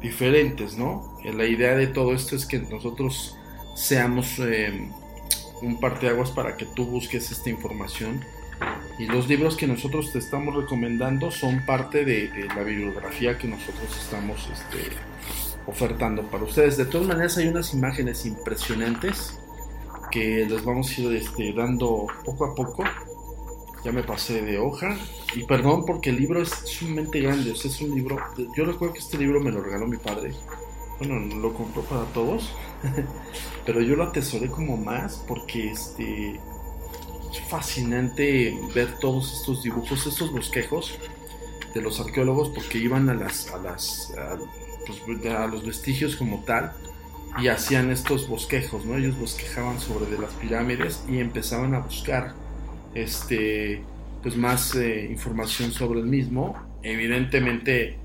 diferentes, 0.00 0.76
¿no? 0.76 1.18
La 1.24 1.46
idea 1.46 1.74
de 1.74 1.86
todo 1.86 2.14
esto 2.14 2.36
es 2.36 2.46
que 2.46 2.58
nosotros 2.58 3.36
seamos 3.74 4.38
eh, 4.38 4.88
un 5.62 5.80
parteaguas 5.80 6.30
para 6.30 6.56
que 6.56 6.66
tú 6.66 6.84
busques 6.86 7.30
esta 7.30 7.50
información 7.50 8.24
y 8.98 9.06
los 9.06 9.28
libros 9.28 9.56
que 9.56 9.66
nosotros 9.66 10.12
te 10.12 10.18
estamos 10.18 10.54
recomendando 10.54 11.30
son 11.30 11.64
parte 11.64 12.04
de, 12.04 12.48
la 12.54 12.62
bibliografía 12.62 13.38
que 13.38 13.46
nosotros 13.46 13.96
estamos 13.96 14.48
este, 14.52 14.90
ofertando 15.66 16.22
para 16.24 16.44
ustedes. 16.44 16.76
De 16.76 16.84
todas 16.84 17.06
maneras 17.06 17.36
hay 17.38 17.46
unas 17.46 17.72
imágenes 17.74 18.26
impresionantes 18.26 19.38
que 20.10 20.46
les 20.48 20.64
vamos 20.64 20.90
a 20.90 21.00
ir 21.00 21.16
este, 21.16 21.52
dando 21.52 22.06
poco 22.24 22.44
a 22.46 22.54
poco. 22.54 22.84
Ya 23.84 23.92
me 23.92 24.02
pasé 24.02 24.42
de 24.42 24.58
hoja. 24.58 24.96
Y 25.34 25.44
perdón 25.44 25.84
porque 25.86 26.10
el 26.10 26.16
libro 26.16 26.42
es 26.42 26.50
sumamente 26.50 27.20
grande. 27.20 27.52
es 27.52 27.80
un 27.80 27.94
libro. 27.94 28.18
Yo 28.56 28.64
recuerdo 28.64 28.94
que 28.94 29.00
este 29.00 29.18
libro 29.18 29.40
me 29.40 29.50
lo 29.50 29.62
regaló 29.62 29.86
mi 29.86 29.98
padre. 29.98 30.32
Bueno, 30.98 31.18
lo 31.36 31.54
compró 31.54 31.82
para 31.82 32.04
todos. 32.12 32.52
pero 33.66 33.80
yo 33.80 33.96
lo 33.96 34.04
atesoré 34.04 34.48
como 34.48 34.76
más 34.76 35.24
porque 35.28 35.70
este 35.70 36.40
fascinante 37.48 38.58
ver 38.74 38.98
todos 38.98 39.40
estos 39.40 39.62
dibujos, 39.62 40.06
estos 40.06 40.32
bosquejos 40.32 40.98
de 41.74 41.82
los 41.82 42.00
arqueólogos 42.00 42.48
porque 42.50 42.78
iban 42.78 43.08
a 43.08 43.14
las 43.14 43.50
a 43.50 43.58
las 43.58 44.12
pues, 44.86 45.26
a, 45.26 45.46
los 45.46 45.64
vestigios 45.64 46.16
como 46.16 46.42
tal 46.44 46.72
y 47.36 47.48
hacían 47.48 47.90
estos 47.90 48.28
bosquejos, 48.28 48.84
¿no? 48.84 48.96
Ellos 48.96 49.18
bosquejaban 49.18 49.78
sobre 49.78 50.06
de 50.06 50.18
las 50.18 50.32
pirámides 50.34 51.04
y 51.08 51.18
empezaban 51.18 51.74
a 51.74 51.80
buscar 51.80 52.34
este 52.94 53.82
pues 54.22 54.36
más 54.36 54.74
eh, 54.74 55.06
información 55.10 55.72
sobre 55.72 56.00
el 56.00 56.06
mismo. 56.06 56.56
Evidentemente 56.82 57.98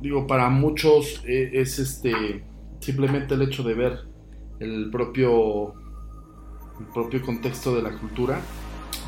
digo 0.00 0.26
para 0.26 0.50
muchos 0.50 1.22
eh, 1.26 1.50
es 1.54 1.78
este 1.78 2.44
simplemente 2.80 3.34
el 3.34 3.42
hecho 3.42 3.62
de 3.62 3.74
ver 3.74 4.00
el 4.60 4.90
propio 4.90 5.74
el 6.78 6.86
propio 6.92 7.22
contexto 7.22 7.74
de 7.74 7.82
la 7.82 7.96
cultura, 7.98 8.40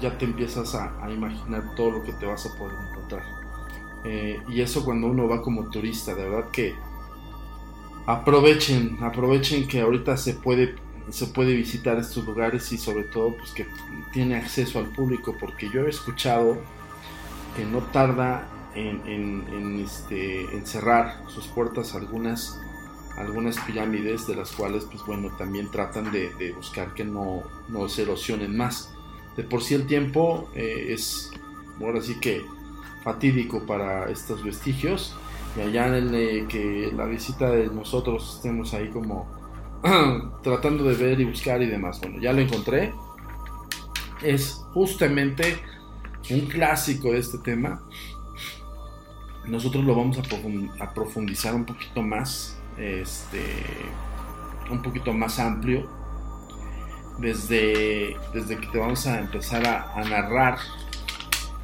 ya 0.00 0.16
te 0.16 0.24
empiezas 0.24 0.74
a, 0.74 1.10
imaginar 1.10 1.74
todo 1.74 1.90
lo 1.90 2.02
que 2.02 2.12
te 2.12 2.26
vas 2.26 2.46
a 2.46 2.56
poder 2.56 2.76
encontrar. 2.90 3.24
Eh, 4.04 4.40
y 4.48 4.60
eso 4.60 4.84
cuando 4.84 5.08
uno 5.08 5.28
va 5.28 5.42
como 5.42 5.68
turista, 5.70 6.14
de 6.14 6.28
verdad 6.28 6.50
que 6.50 6.74
aprovechen, 8.06 8.98
aprovechen 9.02 9.66
que 9.66 9.80
ahorita 9.80 10.16
se 10.16 10.34
puede, 10.34 10.76
se 11.10 11.26
puede 11.26 11.54
visitar 11.54 11.98
estos 11.98 12.24
lugares 12.24 12.70
y 12.72 12.78
sobre 12.78 13.04
todo 13.04 13.36
pues 13.36 13.50
que 13.50 13.66
tiene 14.12 14.36
acceso 14.36 14.78
al 14.78 14.86
público, 14.86 15.36
porque 15.38 15.68
yo 15.70 15.86
he 15.86 15.90
escuchado 15.90 16.58
que 17.56 17.64
no 17.64 17.78
tarda 17.78 18.48
en, 18.74 19.80
este, 19.82 20.46
cerrar 20.64 21.22
sus 21.28 21.46
puertas 21.46 21.94
algunas 21.94 22.60
algunas 23.16 23.58
pirámides 23.60 24.26
de 24.26 24.36
las 24.36 24.52
cuales 24.52 24.84
pues 24.84 25.02
bueno 25.06 25.34
también 25.38 25.70
tratan 25.70 26.12
de, 26.12 26.52
buscar 26.54 26.92
que 26.92 27.02
no, 27.02 27.44
no, 27.68 27.88
se 27.88 28.02
erosionen 28.02 28.54
más. 28.54 28.92
De 29.38 29.42
por 29.42 29.62
sí 29.62 29.72
el 29.72 29.86
tiempo 29.86 30.50
eh, 30.54 30.88
es 30.90 31.30
ahora 31.80 32.02
sí 32.02 32.16
que 32.20 32.44
fatídico 33.02 33.64
para 33.64 34.10
estos 34.10 34.44
vestigios 34.44 35.16
y 35.56 35.60
allá 35.60 35.86
en 35.96 36.14
el 36.14 36.46
que 36.48 36.92
la 36.94 37.06
visita 37.06 37.50
de 37.50 37.68
nosotros 37.68 38.36
estemos 38.36 38.74
ahí 38.74 38.88
como 38.90 39.26
tratando 40.42 40.84
de 40.84 40.94
ver 40.94 41.20
y 41.20 41.24
buscar 41.24 41.62
y 41.62 41.66
demás. 41.66 42.00
Bueno 42.00 42.20
ya 42.20 42.32
lo 42.32 42.40
encontré. 42.40 42.92
Es 44.22 44.62
justamente 44.72 45.58
un 46.30 46.40
clásico 46.46 47.12
de 47.12 47.18
este 47.18 47.38
tema. 47.38 47.82
Nosotros 49.46 49.84
lo 49.84 49.94
vamos 49.94 50.18
a 50.18 50.92
profundizar 50.92 51.54
un 51.54 51.64
poquito 51.64 52.02
más 52.02 52.56
este, 52.76 53.42
un 54.70 54.82
poquito 54.82 55.12
más 55.12 55.38
amplio. 55.38 55.88
Desde, 57.18 58.14
desde 58.34 58.58
que 58.58 58.66
te 58.66 58.78
vamos 58.78 59.06
a 59.06 59.20
empezar 59.20 59.66
a, 59.66 60.04
narrar 60.04 60.58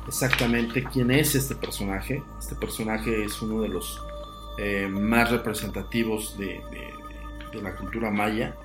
exactamente 0.06 0.84
quién 0.84 1.10
es 1.10 1.34
este 1.34 1.54
personaje. 1.54 2.22
Este 2.38 2.54
personaje 2.54 3.24
es 3.24 3.40
uno 3.42 3.62
de 3.62 3.68
los 3.68 4.00
eh, 4.58 4.88
más 4.88 5.30
representativos 5.30 6.36
de, 6.38 6.60
la 7.60 7.76
cultura 7.76 8.10
maya. 8.10 8.56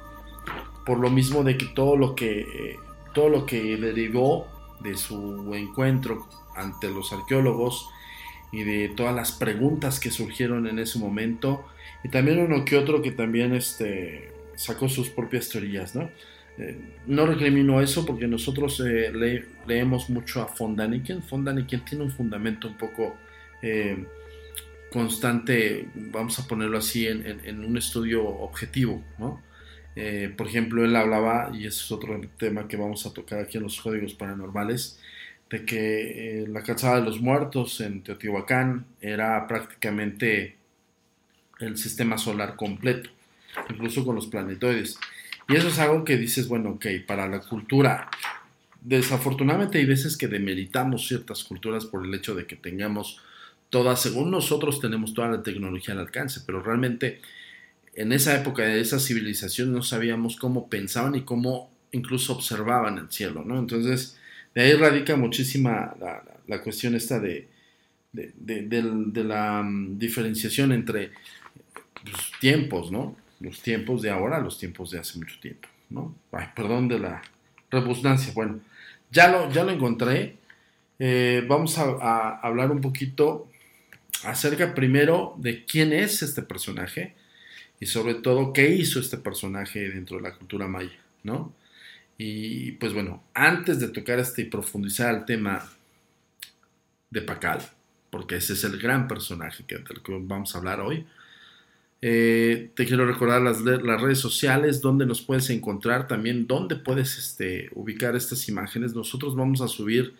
Por 0.85 0.99
lo 0.99 1.09
mismo 1.09 1.43
de 1.43 1.57
que 1.57 1.65
todo 1.65 1.97
lo 1.97 2.15
que, 2.15 2.41
eh, 2.41 2.79
todo 3.13 3.29
lo 3.29 3.45
que 3.45 3.75
derivó 3.77 4.47
de 4.79 4.95
su 4.95 5.53
encuentro 5.53 6.27
ante 6.55 6.89
los 6.89 7.11
arqueólogos 7.11 7.89
y 8.51 8.63
de 8.63 8.89
todas 8.89 9.13
las 9.13 9.33
preguntas 9.33 9.99
que 9.99 10.09
surgieron 10.09 10.67
en 10.67 10.79
ese 10.79 10.99
momento, 10.99 11.65
y 12.03 12.09
también 12.09 12.39
uno 12.39 12.63
que 12.63 12.77
otro 12.77 13.01
que 13.01 13.11
también 13.11 13.53
este, 13.53 14.31
sacó 14.55 14.87
sus 14.87 15.09
propias 15.09 15.49
teorías, 15.49 15.95
¿no? 15.95 16.09
Eh, 16.57 16.75
no 17.05 17.25
recrimino 17.27 17.81
eso 17.81 18.05
porque 18.05 18.27
nosotros 18.27 18.81
eh, 18.85 19.11
leemos 19.67 20.09
mucho 20.09 20.41
a 20.41 20.53
von 20.57 20.75
Daniken. 20.75 21.21
Von 21.29 21.45
Daniken 21.45 21.85
tiene 21.85 22.03
un 22.05 22.11
fundamento 22.11 22.67
un 22.67 22.77
poco 22.77 23.15
eh, 23.61 24.05
constante, 24.91 25.87
vamos 25.95 26.39
a 26.39 26.47
ponerlo 26.47 26.77
así, 26.77 27.07
en, 27.07 27.63
un 27.63 27.77
estudio 27.77 28.25
objetivo, 28.25 29.03
¿no? 29.17 29.45
por 30.37 30.45
ejemplo, 30.47 30.85
él 30.85 30.95
hablaba, 30.95 31.49
y 31.51 31.65
ese 31.65 31.81
es 31.81 31.91
otro 31.91 32.21
tema 32.37 32.67
que 32.67 32.77
vamos 32.77 33.07
a 33.07 33.13
tocar 33.13 33.39
aquí 33.39 33.57
en 33.57 33.63
los 33.63 33.81
códigos 33.81 34.13
paranormales, 34.13 34.99
de 35.49 35.65
que 35.65 36.45
la 36.47 36.61
calzada 36.61 36.99
de 36.99 37.01
los 37.01 37.19
muertos 37.19 37.81
en 37.81 38.03
Teotihuacán 38.03 38.85
era 39.01 39.47
prácticamente 39.47 40.55
el 41.59 41.77
sistema 41.77 42.19
solar 42.19 42.55
completo, 42.55 43.09
incluso 43.69 44.05
con 44.05 44.15
los 44.15 44.27
planetoides. 44.27 44.99
Y 45.49 45.55
eso 45.55 45.69
es 45.69 45.79
algo 45.79 46.03
que 46.03 46.17
dices, 46.17 46.47
bueno, 46.47 46.71
ok, 46.71 46.85
para 47.05 47.27
la 47.27 47.39
cultura, 47.39 48.09
desafortunadamente 48.81 49.77
hay 49.77 49.85
veces 49.85 50.17
que 50.17 50.27
demeritamos 50.27 51.07
ciertas 51.07 51.43
culturas 51.43 51.85
por 51.85 52.05
el 52.05 52.13
hecho 52.13 52.35
de 52.35 52.45
que 52.45 52.55
tengamos 52.55 53.21
todas, 53.69 54.01
según 54.01 54.31
nosotros 54.31 54.79
tenemos 54.79 55.13
toda 55.13 55.29
la 55.29 55.43
tecnología 55.43 55.93
al 55.93 56.01
alcance, 56.01 56.41
pero 56.45 56.61
realmente 56.61 57.21
en 57.95 58.11
esa 58.11 58.35
época 58.35 58.63
de 58.63 58.79
esa 58.79 58.99
civilización 58.99 59.73
no 59.73 59.81
sabíamos 59.81 60.35
cómo 60.35 60.69
pensaban 60.69 61.15
y 61.15 61.21
cómo 61.21 61.71
incluso 61.91 62.33
observaban 62.33 62.97
el 62.97 63.09
cielo, 63.09 63.43
¿no? 63.45 63.57
Entonces, 63.57 64.17
de 64.53 64.61
ahí 64.61 64.73
radica 64.73 65.15
muchísima 65.15 65.95
la, 66.47 66.61
cuestión 66.61 66.95
esta 66.95 67.19
de, 67.19 67.47
de, 68.13 69.23
la 69.23 69.63
mm, 69.63 69.97
diferenciación 69.97 70.71
entre 70.71 71.11
pues, 72.03 72.31
tiempos, 72.39 72.91
¿no? 72.91 73.15
Los 73.39 73.61
tiempos 73.61 74.01
de 74.01 74.09
ahora, 74.09 74.39
los 74.39 74.57
tiempos 74.57 74.91
de 74.91 74.99
hace 74.99 75.19
mucho 75.19 75.39
tiempo, 75.39 75.67
¿no? 75.89 76.15
Perdón 76.55 76.87
de 76.87 76.99
la 76.99 77.21
redundancia. 77.69 78.33
Bueno, 78.33 78.59
ya 79.11 79.27
lo, 79.29 79.51
ya 79.51 79.63
lo 79.63 79.71
encontré. 79.71 80.37
Eh, 80.99 81.45
vamos 81.47 81.77
a, 81.77 82.39
hablar 82.41 82.71
un 82.71 82.81
poquito 82.81 83.49
acerca 84.23 84.73
primero 84.73 85.35
de 85.37 85.65
quién 85.65 85.93
es 85.93 86.23
este 86.23 86.41
personaje 86.41 87.13
y 87.79 87.85
sobre 87.85 88.15
todo 88.15 88.51
qué 88.51 88.69
hizo 88.71 88.99
este 88.99 89.17
personaje 89.17 89.89
dentro 89.89 90.17
de 90.17 90.23
la 90.23 90.33
cultura 90.33 90.67
maya, 90.67 90.97
¿no? 91.23 91.53
Y 92.17 92.71
pues 92.73 92.93
bueno, 92.93 93.23
antes 93.35 93.79
de 93.79 93.89
tocar 93.89 94.17
este 94.17 94.41
y 94.41 94.45
profundizar 94.45 95.13
el 95.13 95.25
tema 95.25 95.69
de 97.11 97.21
Pacal, 97.21 97.61
porque 98.09 98.37
ese 98.37 98.53
es 98.53 98.63
el 98.63 98.79
gran 98.79 99.07
personaje 99.07 99.63
del 99.67 100.01
que 100.01 100.17
vamos 100.19 100.55
a 100.55 100.57
hablar 100.57 100.79
hoy, 100.79 101.05
eh, 102.01 102.69
te 102.75 102.85
quiero 102.85 103.05
recordar 103.07 103.41
las, 103.41 103.61
las, 103.61 104.01
redes 104.01 104.19
sociales, 104.19 104.81
donde 104.81 105.05
nos 105.05 105.21
puedes 105.21 105.49
encontrar, 105.49 106.07
también 106.07 106.45
dónde 106.45 106.75
puedes 106.75 107.17
este, 107.17 107.69
ubicar 107.73 108.15
estas 108.15 108.47
imágenes. 108.49 108.93
Nosotros 108.93 109.35
vamos 109.35 109.61
a 109.61 109.67
subir, 109.67 110.13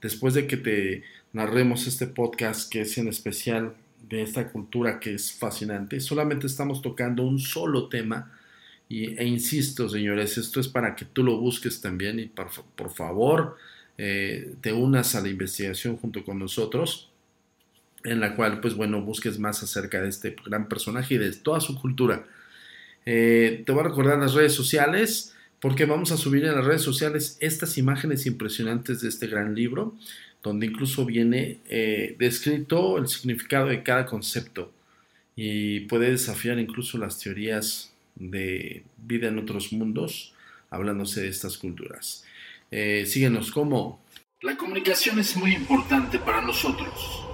después 0.00 0.34
de 0.34 0.46
que 0.46 0.56
te 0.56 1.02
narremos 1.32 1.86
este 1.86 2.06
podcast, 2.06 2.70
que 2.70 2.82
es 2.82 2.96
en 2.98 3.08
especial 3.08 3.74
de 4.08 4.22
esta 4.22 4.50
cultura 4.50 5.00
que 5.00 5.14
es 5.14 5.32
fascinante, 5.32 5.98
solamente 6.00 6.46
estamos 6.46 6.82
tocando 6.82 7.24
un 7.24 7.38
solo 7.38 7.88
tema 7.88 8.30
y, 8.88 9.18
e 9.18 9.24
insisto, 9.24 9.88
señores, 9.88 10.38
esto 10.38 10.60
es 10.60 10.68
para 10.68 10.94
que 10.94 11.04
tú 11.06 11.22
lo 11.24 11.38
busques 11.38 11.80
también 11.80 12.20
y 12.20 12.26
por, 12.26 12.90
favor 12.90 13.56
eh, 13.98 14.54
te 14.60 14.72
unas 14.72 15.14
a 15.14 15.22
la 15.22 15.28
investigación 15.28 15.96
junto 15.96 16.22
con 16.22 16.38
nosotros, 16.38 17.10
en 18.04 18.20
la 18.20 18.36
cual, 18.36 18.60
pues 18.60 18.74
bueno, 18.74 19.02
busques 19.02 19.38
más 19.38 19.62
acerca 19.62 20.00
de 20.00 20.08
este 20.08 20.36
gran 20.44 20.68
personaje 20.68 21.14
y 21.14 21.18
de 21.18 21.32
toda 21.32 21.60
su 21.60 21.80
cultura. 21.80 22.26
Eh, 23.06 23.62
te 23.66 23.72
voy 23.72 23.80
a 23.80 23.88
recordar 23.88 24.18
las 24.18 24.34
redes 24.34 24.52
sociales, 24.52 25.34
porque 25.58 25.86
vamos 25.86 26.12
a 26.12 26.18
subir 26.18 26.44
en 26.44 26.54
las 26.54 26.64
redes 26.64 26.82
sociales 26.82 27.38
estas 27.40 27.78
imágenes 27.78 28.26
impresionantes 28.26 29.00
de 29.00 29.08
este 29.08 29.26
gran 29.26 29.54
libro, 29.54 29.94
donde 30.42 30.66
incluso 30.66 31.06
viene 31.06 31.58
eh, 31.68 32.16
descrito 32.18 32.98
el 32.98 33.08
significado 33.08 33.68
de 33.68 33.82
cada 33.82 34.04
concepto 34.04 34.70
y 35.34 35.80
puede 35.80 36.10
desafiar 36.10 36.58
incluso 36.58 36.98
las 36.98 37.18
teorías 37.18 37.92
de 38.14 38.84
vida 38.98 39.28
en 39.28 39.38
otros 39.38 39.72
mundos, 39.72 40.34
hablándose 40.68 41.22
de 41.22 41.28
estas 41.28 41.56
culturas. 41.56 42.24
Eh, 42.70 43.06
síguenos 43.06 43.50
como... 43.50 44.04
La 44.42 44.56
comunicación 44.56 45.18
es 45.18 45.34
muy 45.36 45.54
importante 45.54 46.18
para 46.18 46.42
nosotros. 46.42 47.33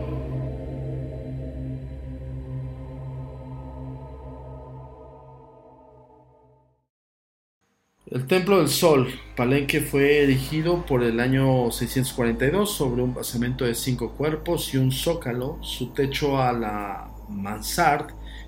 El 8.07 8.25
Templo 8.25 8.57
del 8.57 8.67
Sol, 8.67 9.07
Palenque, 9.37 9.79
fue 9.79 10.23
erigido 10.23 10.85
por 10.87 11.03
el 11.03 11.19
año 11.19 11.69
642 11.69 12.75
sobre 12.75 13.03
un 13.03 13.13
basamento 13.13 13.63
de 13.63 13.75
cinco 13.75 14.13
cuerpos 14.13 14.73
y 14.73 14.77
un 14.77 14.91
zócalo. 14.91 15.59
Su 15.61 15.93
techo 15.93 16.41
a 16.41 16.51
la 16.51 17.11
mansard 17.29 18.07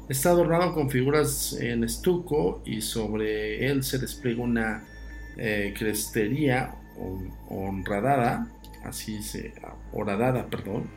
está 0.10 0.32
adornado 0.32 0.74
con 0.74 0.90
figuras 0.90 1.54
en 1.54 1.84
estuco 1.84 2.64
y 2.66 2.82
sobre 2.82 3.68
él 3.68 3.84
se 3.84 4.00
despliega 4.00 4.42
una 4.42 4.86
eh, 5.38 5.74
crestería 5.78 6.76
honradada, 7.48 8.52
así 8.84 9.22
se, 9.22 9.54
horadada, 9.94 10.48
perdón. 10.48 10.90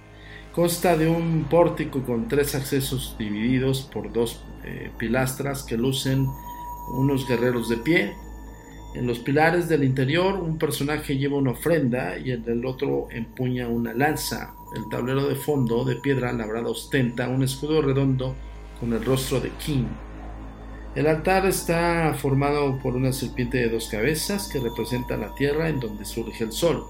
Consta 0.53 0.97
de 0.97 1.09
un 1.09 1.45
pórtico 1.45 2.03
con 2.03 2.27
tres 2.27 2.55
accesos 2.55 3.17
divididos 3.19 3.83
por 3.83 4.11
dos 4.15 4.43
eh, 4.65 4.91
pilastras 4.97 5.63
que 5.63 5.77
lucen 5.77 6.27
unos 6.95 7.29
guerreros 7.29 7.69
de 7.69 7.77
pie 7.77 8.15
en 8.97 9.07
los 9.07 9.19
pilares 9.19 9.69
del 9.69 9.85
interior 9.85 10.37
un 10.37 10.57
personaje 10.57 11.19
lleva 11.19 11.37
una 11.37 11.51
ofrenda 11.51 12.19
y 12.19 12.31
en 12.31 12.45
el 12.47 12.65
otro 12.65 13.09
empuña 13.11 13.69
una 13.69 13.93
lanza. 13.93 14.55
El 14.75 14.89
tablero 14.89 15.29
de 15.29 15.35
fondo 15.35 15.85
de 15.85 15.97
piedra 15.97 16.33
labrada 16.33 16.69
ostenta 16.69 17.29
un 17.29 17.43
escudo 17.43 17.83
redondo 17.83 18.35
con 18.81 18.95
el 18.95 19.05
rostro 19.05 19.39
de 19.41 19.51
King. 19.51 19.85
El 20.95 21.09
altar 21.09 21.45
está 21.45 22.15
formado 22.15 22.79
por 22.79 22.97
una 22.97 23.13
serpiente 23.13 23.59
de 23.59 23.69
dos 23.69 23.89
cabezas 23.89 24.49
que 24.51 24.61
representa 24.61 25.19
la 25.19 25.35
tierra 25.35 25.69
en 25.69 25.79
donde 25.79 26.07
surge 26.07 26.45
el 26.45 26.53
sol. 26.53 26.83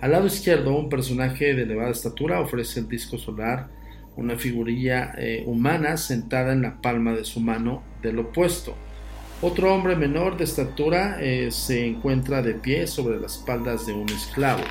Al 0.00 0.12
lado 0.12 0.26
izquierdo, 0.26 0.74
un 0.74 0.88
personaje 0.88 1.54
de 1.54 1.64
elevada 1.64 1.90
estatura 1.90 2.40
ofrece 2.40 2.80
el 2.80 2.88
disco 2.88 3.18
solar, 3.18 3.68
una 4.16 4.36
figurilla 4.36 5.12
eh, 5.18 5.44
humana 5.46 5.98
sentada 5.98 6.54
en 6.54 6.62
la 6.62 6.80
palma 6.80 7.12
de 7.12 7.26
su 7.26 7.40
mano 7.40 7.82
del 8.00 8.18
opuesto. 8.18 8.74
Otro 9.42 9.74
hombre 9.74 9.96
menor 9.96 10.36
de 10.36 10.44
estatura 10.44 11.16
eh, 11.18 11.50
se 11.50 11.86
encuentra 11.86 12.42
de 12.42 12.52
pie 12.52 12.86
sobre 12.86 13.18
las 13.18 13.36
espaldas 13.36 13.86
de 13.86 13.94
un 13.94 14.06
esclavo. 14.10 14.62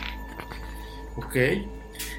Ok. 1.15 1.36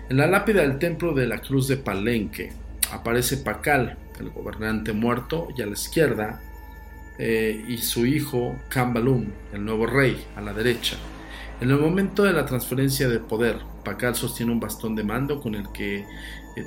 En 0.08 0.16
la 0.16 0.26
lápida 0.26 0.62
del 0.62 0.80
templo 0.80 1.14
de 1.14 1.28
la 1.28 1.38
cruz 1.38 1.68
de 1.68 1.76
Palenque 1.76 2.52
aparece 2.90 3.36
Pacal, 3.36 3.96
el 4.18 4.30
gobernante 4.30 4.92
muerto, 4.92 5.46
y 5.56 5.62
a 5.62 5.66
la 5.66 5.74
izquierda, 5.74 6.40
eh, 7.18 7.64
y 7.68 7.78
su 7.78 8.04
hijo 8.04 8.56
Cambalum, 8.68 9.28
el 9.52 9.64
nuevo 9.64 9.86
rey, 9.86 10.26
a 10.34 10.40
la 10.40 10.52
derecha. 10.52 10.96
En 11.60 11.70
el 11.70 11.78
momento 11.78 12.24
de 12.24 12.32
la 12.32 12.46
transferencia 12.46 13.08
de 13.08 13.20
poder, 13.20 13.58
Pacal 13.84 14.16
sostiene 14.16 14.50
un 14.50 14.58
bastón 14.58 14.96
de 14.96 15.04
mando 15.04 15.40
con 15.40 15.54
el 15.54 15.70
que 15.70 15.98
eh, 15.98 16.04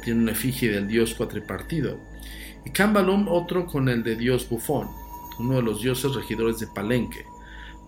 tiene 0.01 0.21
una 0.21 0.31
efigie 0.31 0.71
del 0.71 0.87
dios 0.87 1.13
cuatripartido, 1.13 1.99
y 2.63 2.69
Cambalum 2.69 3.27
otro 3.27 3.65
con 3.65 3.89
el 3.89 4.01
de 4.01 4.15
dios 4.15 4.47
bufón 4.47 5.02
uno 5.39 5.55
de 5.55 5.63
los 5.63 5.81
dioses 5.81 6.15
regidores 6.15 6.59
de 6.59 6.67
Palenque, 6.67 7.25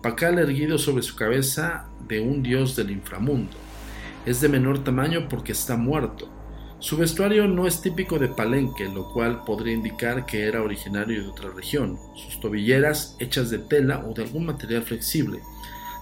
Pacal 0.02 0.38
erguido 0.38 0.78
sobre 0.78 1.02
su 1.02 1.16
cabeza 1.16 1.88
de 2.06 2.20
un 2.20 2.40
dios 2.42 2.76
del 2.76 2.92
inframundo. 2.92 3.56
Es 4.24 4.40
de 4.40 4.48
menor 4.48 4.84
tamaño 4.84 5.28
porque 5.28 5.50
está 5.50 5.76
muerto. 5.76 6.28
Su 6.78 6.96
vestuario 6.96 7.48
no 7.48 7.66
es 7.66 7.80
típico 7.80 8.18
de 8.18 8.28
Palenque, 8.28 8.88
lo 8.88 9.10
cual 9.12 9.42
podría 9.44 9.74
indicar 9.74 10.26
que 10.26 10.46
era 10.46 10.62
originario 10.62 11.22
de 11.22 11.28
otra 11.28 11.50
región. 11.50 11.98
Sus 12.14 12.38
tobilleras, 12.40 13.16
hechas 13.18 13.50
de 13.50 13.58
tela 13.58 14.04
o 14.06 14.12
de 14.12 14.22
algún 14.22 14.46
material 14.46 14.82
flexible, 14.82 15.40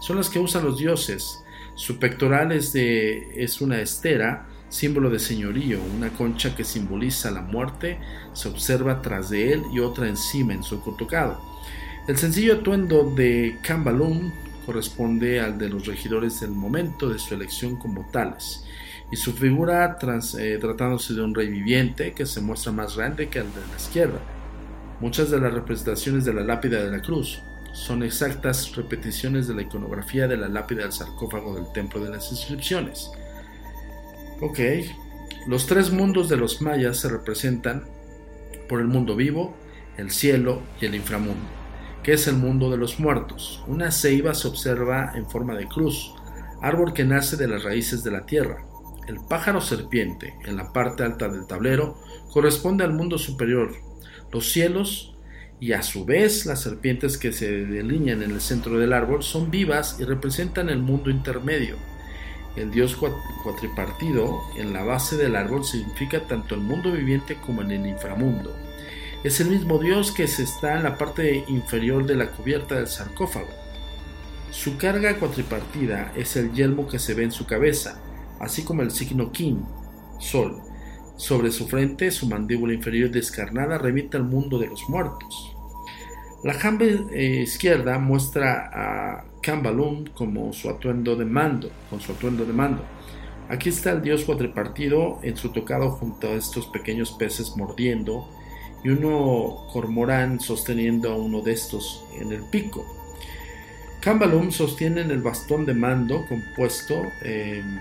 son 0.01 0.17
las 0.17 0.29
que 0.29 0.39
usan 0.39 0.65
los 0.65 0.77
dioses. 0.77 1.39
Su 1.77 1.99
pectoral 1.99 2.53
es, 2.53 2.75
es 2.75 3.61
una 3.63 3.81
estera, 3.81 4.49
símbolo 4.75 5.09
de 5.09 5.21
señorío, 5.21 5.79
una 5.97 6.11
concha 6.11 6.57
que 6.57 6.65
simboliza 6.65 7.31
la 7.31 7.43
muerte, 7.43 8.01
se 8.33 8.49
observa 8.49 9.03
tras 9.03 9.31
de 9.31 9.53
él 9.53 9.63
y 9.73 9.79
otra 9.79 10.09
encima 10.09 10.53
en 10.53 10.65
su 10.65 10.79
tocado. 10.79 11.41
El 12.09 12.19
sencillo 12.19 12.55
atuendo 12.55 13.13
de 13.17 13.57
Cambalum 13.63 14.33
corresponde 14.67 15.41
al 15.41 15.59
de 15.59 15.69
los 15.69 15.87
regidores 15.87 16.41
del 16.41 16.51
momento 16.51 17.09
de 17.09 17.21
su 17.21 17.35
elección 17.35 17.77
como 17.77 18.09
tales, 18.11 18.65
y 19.13 19.17
su 19.17 19.33
figura 19.33 19.97
eh, 20.39 20.59
tratándose 20.61 21.15
de 21.15 21.23
un 21.23 21.37
rey 21.37 21.49
viviente 21.49 22.13
que 22.13 22.27
se 22.27 22.41
muestra 22.41 22.73
más 22.73 22.97
grande 22.97 23.29
que 23.29 23.39
el 23.39 23.55
de 23.55 23.61
la 23.71 23.77
izquierda. 23.77 24.19
Muchas 25.01 25.31
de 25.31 25.41
las 25.41 25.55
representaciones 25.55 26.25
de 26.25 26.35
la 26.35 26.43
lápida 26.43 26.83
de 26.83 26.91
la 26.91 27.01
cruz 27.01 27.41
son 27.73 28.03
exactas 28.03 28.75
repeticiones 28.75 29.47
de 29.47 29.55
la 29.55 29.63
iconografía 29.63 30.27
de 30.27 30.37
la 30.37 30.49
lápida 30.49 30.83
del 30.83 30.93
sarcófago 30.93 31.55
del 31.55 31.71
templo 31.73 32.03
de 32.03 32.11
las 32.11 32.33
inscripciones. 32.33 33.11
Ok, 34.41 34.59
los 35.47 35.67
tres 35.67 35.93
mundos 35.93 36.29
de 36.29 36.37
los 36.37 36.61
mayas 36.61 36.99
se 36.99 37.09
representan 37.09 37.85
por 38.69 38.81
el 38.81 38.89
mundo 38.89 39.15
vivo, 39.15 39.55
el 39.97 40.11
cielo 40.11 40.61
y 40.81 40.87
el 40.87 40.97
inframundo, 40.97 41.47
que 42.03 42.15
es 42.15 42.27
el 42.27 42.35
mundo 42.35 42.69
de 42.71 42.77
los 42.77 42.99
muertos. 42.99 43.63
Una 43.69 43.93
ceiba 43.93 44.35
se 44.35 44.49
observa 44.49 45.13
en 45.15 45.31
forma 45.31 45.55
de 45.55 45.69
cruz, 45.69 46.15
árbol 46.61 46.93
que 46.93 47.05
nace 47.05 47.37
de 47.37 47.47
las 47.47 47.63
raíces 47.63 48.03
de 48.03 48.11
la 48.11 48.27
tierra. 48.27 48.67
El 49.07 49.19
pájaro 49.29 49.61
serpiente, 49.61 50.35
en 50.45 50.57
la 50.57 50.73
parte 50.73 51.05
alta 51.05 51.29
del 51.29 51.47
tablero, 51.47 51.97
corresponde 52.33 52.83
al 52.83 52.93
mundo 52.93 53.19
superior, 53.19 53.73
los 54.33 54.51
cielos, 54.51 55.15
y 55.61 55.73
a 55.73 55.83
su 55.83 56.05
vez 56.05 56.45
las 56.45 56.61
serpientes 56.61 57.17
que 57.17 57.33
se 57.33 57.65
delinean 57.65 58.23
en 58.23 58.33
el 58.33 58.41
centro 58.41 58.79
del 58.79 58.93
árbol 58.93 59.23
son 59.23 59.51
vivas 59.51 59.97
y 60.01 60.05
representan 60.05 60.69
el 60.69 60.81
mundo 60.81 61.11
intermedio, 61.11 61.77
el 62.57 62.71
dios 62.71 62.97
cuatripartido 63.43 64.43
en 64.57 64.73
la 64.73 64.85
base 64.85 65.17
del 65.17 65.37
árbol 65.37 65.65
significa 65.65 66.21
tanto 66.21 66.55
el 66.55 66.61
mundo 66.61 66.93
viviente 66.93 67.37
como 67.37 67.63
en 67.63 67.73
el 67.73 67.87
inframundo. 67.87 68.55
Es 69.25 69.41
el 69.41 69.49
mismo 69.49 69.79
dios 69.79 70.13
que 70.13 70.29
se 70.29 70.43
está 70.43 70.77
en 70.77 70.85
la 70.85 70.97
parte 70.97 71.45
inferior 71.49 72.07
de 72.07 72.15
la 72.15 72.31
cubierta 72.31 72.77
del 72.77 72.87
sarcófago. 72.87 73.49
Su 74.51 74.77
carga 74.77 75.17
cuatripartida 75.17 76.13
es 76.15 76.37
el 76.37 76.53
yelmo 76.53 76.87
que 76.87 76.99
se 76.99 77.15
ve 77.15 77.25
en 77.25 77.33
su 77.33 77.47
cabeza, 77.47 78.01
así 78.39 78.63
como 78.63 78.83
el 78.83 78.91
signo 78.91 79.33
Kin, 79.33 79.65
Sol. 80.21 80.61
Sobre 81.17 81.51
su 81.51 81.67
frente, 81.67 82.11
su 82.11 82.29
mandíbula 82.29 82.75
inferior 82.75 83.11
descarnada 83.11 83.79
remite 83.79 84.17
al 84.17 84.25
mundo 84.25 84.59
de 84.59 84.69
los 84.69 84.89
muertos. 84.89 85.57
La 86.45 86.55
jamba 86.55 86.85
eh, 86.85 87.43
izquierda 87.43 87.99
muestra 87.99 88.71
a 88.73 89.25
Kambalum 89.45 90.07
como 90.15 90.53
su 90.55 90.71
atuendo 90.71 91.17
de 91.17 91.27
mando, 91.27 91.71
con 91.91 92.01
su 92.01 92.13
atuendo 92.13 92.47
de 92.47 92.53
mando. 92.53 92.83
Aquí 93.51 93.69
está 93.69 93.93
el 93.93 94.01
dios 94.01 94.25
cuatripartido 94.25 95.19
en 95.23 95.37
su 95.37 95.51
tocado 95.51 95.91
junto 95.91 96.29
a 96.29 96.33
estos 96.33 96.67
pequeños 96.67 97.13
peces 97.13 97.55
mordiendo 97.57 98.27
y 98.83 98.89
uno 98.89 99.67
cormorán 99.71 100.41
sosteniendo 100.41 101.13
a 101.13 101.17
uno 101.17 101.43
de 101.43 101.53
estos 101.53 102.07
en 102.19 102.33
el 102.33 102.43
pico. 102.45 102.87
Kambalum 104.01 104.51
sostiene 104.51 105.03
el 105.03 105.21
bastón 105.21 105.67
de 105.67 105.75
mando 105.75 106.25
compuesto 106.27 107.03
em, 107.23 107.79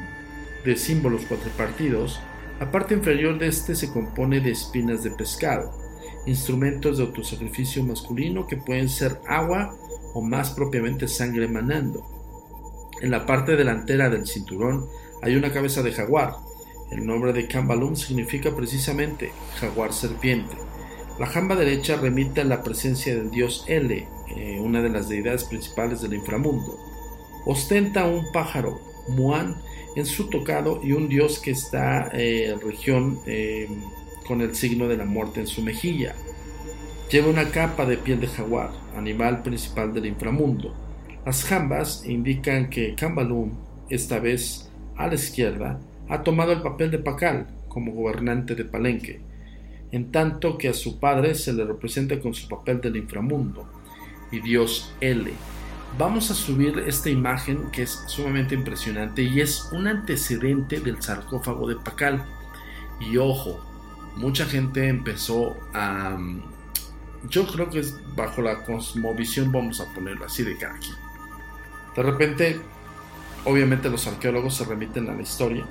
de 0.66 0.76
símbolos 0.76 1.26
cuatripartidos. 1.26 2.20
La 2.60 2.72
parte 2.72 2.94
inferior 2.94 3.40
de 3.40 3.48
este 3.48 3.74
se 3.76 3.92
compone 3.92 4.42
de 4.42 4.52
espinas 4.52 5.04
de 5.04 5.12
pescado, 5.12 5.74
instrumentos 6.26 6.98
de 6.98 7.06
autosacrificio 7.06 7.84
masculino 7.84 8.48
que 8.48 8.58
pueden 8.58 8.90
ser 8.90 9.20
agua 9.28 9.78
o 10.14 10.22
más 10.22 10.52
propiamente 10.52 11.08
sangre 11.08 11.48
manando. 11.48 12.06
En 13.02 13.12
la 13.12 13.26
parte 13.26 13.56
delantera 13.56 14.10
del 14.10 14.28
cinturón 14.28 14.88
hay 15.22 15.36
una 15.36 15.52
cabeza 15.52 15.82
de 15.82 15.92
jaguar. 15.92 16.36
El 16.92 17.06
nombre 17.06 17.34
de 17.34 17.48
Kambalum 17.48 17.96
significa 17.96 18.56
precisamente 18.56 19.32
jaguar 19.60 19.94
serpiente. 19.94 20.56
La 21.20 21.28
jamba 21.28 21.56
derecha 21.56 21.96
remite 21.96 22.42
a 22.42 22.46
la 22.46 22.64
presencia 22.64 23.16
del 23.16 23.30
dios 23.30 23.66
Ele, 23.68 24.08
eh, 24.36 24.60
una 24.60 24.82
de 24.82 24.90
las 24.90 25.10
deidades 25.10 25.44
principales 25.44 26.02
del 26.02 26.14
inframundo. 26.14 26.80
Ostenta 27.46 28.06
un 28.06 28.32
pájaro, 28.32 28.80
Muan, 29.10 29.62
en 29.96 30.06
su 30.06 30.30
tocado 30.30 30.80
y 30.84 30.94
un 30.94 31.10
dios 31.10 31.40
que 31.40 31.52
está 31.52 32.10
en 32.14 32.20
eh, 32.52 32.56
región 32.64 33.20
eh, 33.26 33.70
con 34.28 34.42
el 34.42 34.56
signo 34.56 34.88
de 34.88 34.98
la 34.98 35.06
muerte 35.06 35.42
en 35.42 35.48
su 35.48 35.62
mejilla. 35.62 36.16
Lleva 37.10 37.30
una 37.30 37.50
capa 37.50 37.86
de 37.86 37.98
piel 37.98 38.20
de 38.20 38.28
jaguar, 38.28 38.72
animal 38.98 39.44
principal 39.44 39.94
del 39.94 40.08
inframundo. 40.08 40.74
Las 41.26 41.44
jambas 41.44 42.06
indican 42.06 42.70
que 42.70 42.96
Kambalum, 42.96 43.52
esta 43.90 44.20
vez 44.20 44.72
a 44.96 45.08
la 45.08 45.16
izquierda, 45.16 45.80
ha 46.10 46.24
tomado 46.24 46.52
el 46.52 46.62
papel 46.62 46.92
de 46.92 47.00
Pacal 47.00 47.48
como 47.68 47.94
gobernante 47.94 48.56
de 48.56 48.66
Palenque, 48.66 49.22
en 49.92 50.12
tanto 50.12 50.58
que 50.58 50.70
a 50.70 50.74
su 50.74 51.00
padre 51.00 51.36
se 51.36 51.54
le 51.54 51.66
representa 51.66 52.20
con 52.20 52.34
su 52.34 52.48
papel 52.48 52.82
del 52.82 52.98
inframundo 52.98 53.70
y 54.32 54.40
Dios 54.40 54.94
L. 55.00 55.32
Vamos 55.98 56.32
a 56.32 56.34
subir 56.34 56.84
esta 56.88 57.12
imagen 57.12 57.70
que 57.72 57.84
es 57.84 58.04
sumamente 58.08 58.56
impresionante 58.56 59.22
y 59.22 59.42
es 59.42 59.70
un 59.72 59.88
antecedente 59.88 60.80
del 60.80 61.02
sarcófago 61.02 61.68
de 61.68 61.76
Pacal. 61.76 62.26
Y 63.00 63.18
ojo, 63.18 63.64
mucha 64.16 64.46
gente 64.46 64.88
empezó 64.88 65.56
a... 65.74 66.18
Yo 67.30 67.48
creo 67.48 67.70
que 67.70 67.84
bajo 68.16 68.42
la 68.42 68.64
cosmovisión, 68.64 69.52
vamos 69.52 69.80
a 69.80 69.94
ponerlo 69.94 70.26
así 70.26 70.44
de 70.44 70.58
cada 70.58 70.78
De 71.96 72.04
repente 72.04 72.62
Obviamente 73.46 73.90
los 73.90 74.08
arqueólogos 74.08 74.56
se 74.56 74.66
remiten 74.66 75.10
a 75.10 75.14
la 75.14 75.22
historia, 75.22 75.66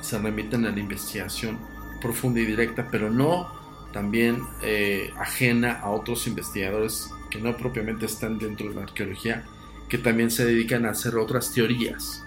se 0.00 0.18
remiten 0.18 0.66
a 0.66 0.70
la 0.70 0.80
investigación 0.80 1.58
profunda 2.00 2.40
y 2.40 2.44
directa, 2.44 2.88
pero 2.90 3.08
no 3.08 3.48
también 3.92 4.42
eh, 4.62 5.12
ajena 5.16 5.80
a 5.80 5.90
otros 5.90 6.26
investigadores 6.26 7.10
que 7.30 7.40
no 7.40 7.56
propiamente 7.56 8.06
están 8.06 8.38
dentro 8.38 8.68
de 8.68 8.74
la 8.74 8.82
arqueología, 8.82 9.44
que 9.88 9.98
también 9.98 10.30
se 10.30 10.44
dedican 10.44 10.86
a 10.86 10.90
hacer 10.90 11.16
otras 11.16 11.52
teorías, 11.52 12.24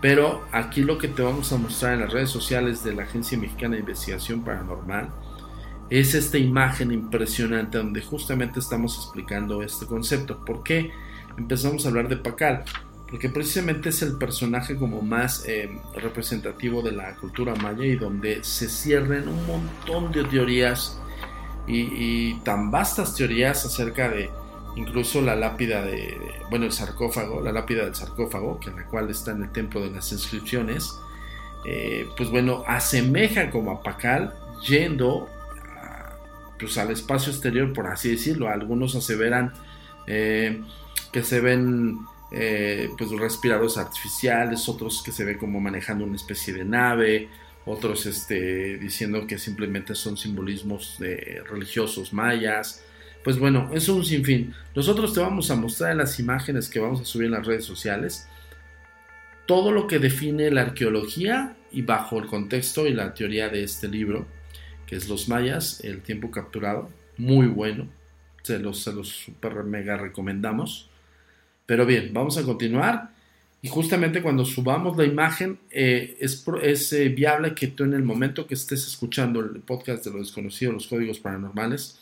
Pero 0.00 0.46
aquí 0.52 0.82
lo 0.82 0.98
que 0.98 1.08
te 1.08 1.22
vamos 1.22 1.52
a 1.52 1.58
mostrar 1.58 1.94
en 1.94 2.00
las 2.00 2.12
redes 2.12 2.30
sociales 2.30 2.82
de 2.84 2.94
la 2.94 3.02
Agencia 3.02 3.36
Mexicana 3.38 3.74
de 3.74 3.80
Investigación 3.80 4.42
Paranormal 4.42 5.10
es 5.90 6.14
esta 6.14 6.38
imagen 6.38 6.92
impresionante 6.92 7.78
donde 7.78 8.02
justamente 8.02 8.60
estamos 8.60 8.96
explicando 8.96 9.62
este 9.62 9.86
concepto. 9.86 10.44
¿Por 10.44 10.62
qué 10.62 10.90
empezamos 11.36 11.84
a 11.84 11.88
hablar 11.88 12.08
de 12.08 12.16
Pacal? 12.16 12.64
porque 13.08 13.28
precisamente 13.28 13.90
es 13.90 14.02
el 14.02 14.18
personaje 14.18 14.76
como 14.76 15.00
más 15.00 15.44
eh, 15.46 15.70
representativo 15.94 16.82
de 16.82 16.92
la 16.92 17.14
cultura 17.16 17.54
maya 17.54 17.84
y 17.84 17.96
donde 17.96 18.42
se 18.42 18.68
cierren 18.68 19.28
un 19.28 19.46
montón 19.46 20.10
de 20.10 20.24
teorías 20.24 21.00
y, 21.68 22.34
tan 22.40 22.70
vastas 22.70 23.14
teorías 23.16 23.64
acerca 23.64 24.08
de 24.08 24.30
incluso 24.76 25.20
la 25.20 25.34
lápida 25.34 25.82
de, 25.82 26.16
bueno, 26.48 26.66
el 26.66 26.72
sarcófago, 26.72 27.40
la 27.40 27.50
lápida 27.50 27.84
del 27.84 27.94
sarcófago, 27.94 28.60
que 28.60 28.70
en 28.70 28.76
la 28.76 28.86
cual 28.86 29.10
está 29.10 29.32
en 29.32 29.44
el 29.44 29.50
templo 29.50 29.80
de 29.80 29.90
las 29.90 30.12
inscripciones, 30.12 30.92
eh, 31.64 32.06
pues 32.16 32.30
bueno, 32.30 32.62
asemeja 32.68 33.50
como 33.50 33.72
a 33.72 33.82
Pacal 33.82 34.34
yendo 34.68 35.28
pues 36.58 36.78
al 36.78 36.90
espacio 36.90 37.32
exterior, 37.32 37.72
por 37.72 37.86
así 37.86 38.10
decirlo. 38.10 38.48
Algunos 38.48 38.94
aseveran 38.94 39.52
eh, 40.06 40.60
que 41.12 41.22
se 41.22 41.40
ven 41.40 41.98
eh, 42.32 42.90
pues 42.96 43.10
respiradores 43.10 43.76
artificiales, 43.78 44.68
otros 44.68 45.02
que 45.02 45.12
se 45.12 45.24
ve 45.24 45.36
como 45.36 45.60
manejando 45.60 46.04
una 46.04 46.16
especie 46.16 46.52
de 46.54 46.64
nave, 46.64 47.28
otros 47.64 48.06
este, 48.06 48.78
diciendo 48.78 49.26
que 49.26 49.38
simplemente 49.38 49.94
son 49.94 50.16
simbolismos 50.16 50.96
de 50.98 51.42
religiosos 51.48 52.12
mayas. 52.12 52.82
Pues 53.24 53.38
bueno, 53.38 53.70
es 53.72 53.88
un 53.88 54.04
sinfín. 54.04 54.54
Nosotros 54.74 55.12
te 55.12 55.20
vamos 55.20 55.50
a 55.50 55.56
mostrar 55.56 55.92
en 55.92 55.98
las 55.98 56.20
imágenes 56.20 56.68
que 56.68 56.78
vamos 56.78 57.00
a 57.00 57.04
subir 57.04 57.26
en 57.26 57.32
las 57.32 57.46
redes 57.46 57.64
sociales 57.64 58.28
todo 59.46 59.70
lo 59.72 59.86
que 59.86 59.98
define 59.98 60.50
la 60.50 60.62
arqueología 60.62 61.56
y 61.72 61.82
bajo 61.82 62.18
el 62.18 62.26
contexto 62.26 62.86
y 62.86 62.92
la 62.92 63.14
teoría 63.14 63.48
de 63.48 63.62
este 63.62 63.88
libro, 63.88 64.26
que 64.86 64.96
es 64.96 65.08
Los 65.08 65.28
Mayas, 65.28 65.80
el 65.84 66.02
tiempo 66.02 66.30
capturado. 66.30 66.88
Muy 67.18 67.46
bueno, 67.46 67.88
se 68.42 68.58
los, 68.58 68.82
se 68.82 68.92
los 68.92 69.08
super 69.08 69.64
mega 69.64 69.96
recomendamos. 69.96 70.88
Pero 71.66 71.84
bien, 71.84 72.12
vamos 72.12 72.38
a 72.38 72.44
continuar. 72.44 73.10
Y 73.62 73.68
justamente 73.68 74.22
cuando 74.22 74.44
subamos 74.44 74.96
la 74.96 75.04
imagen, 75.04 75.58
eh, 75.70 76.16
es, 76.20 76.92
eh, 76.92 77.08
viable 77.08 77.54
que 77.54 77.66
tú 77.66 77.84
en 77.84 77.94
el 77.94 78.04
momento 78.04 78.46
que 78.46 78.54
estés 78.54 78.86
escuchando 78.86 79.40
el 79.40 79.60
podcast 79.60 80.04
de 80.04 80.12
lo 80.12 80.18
desconocido, 80.18 80.72
los 80.72 80.86
códigos 80.86 81.18
paranormales, 81.18 81.98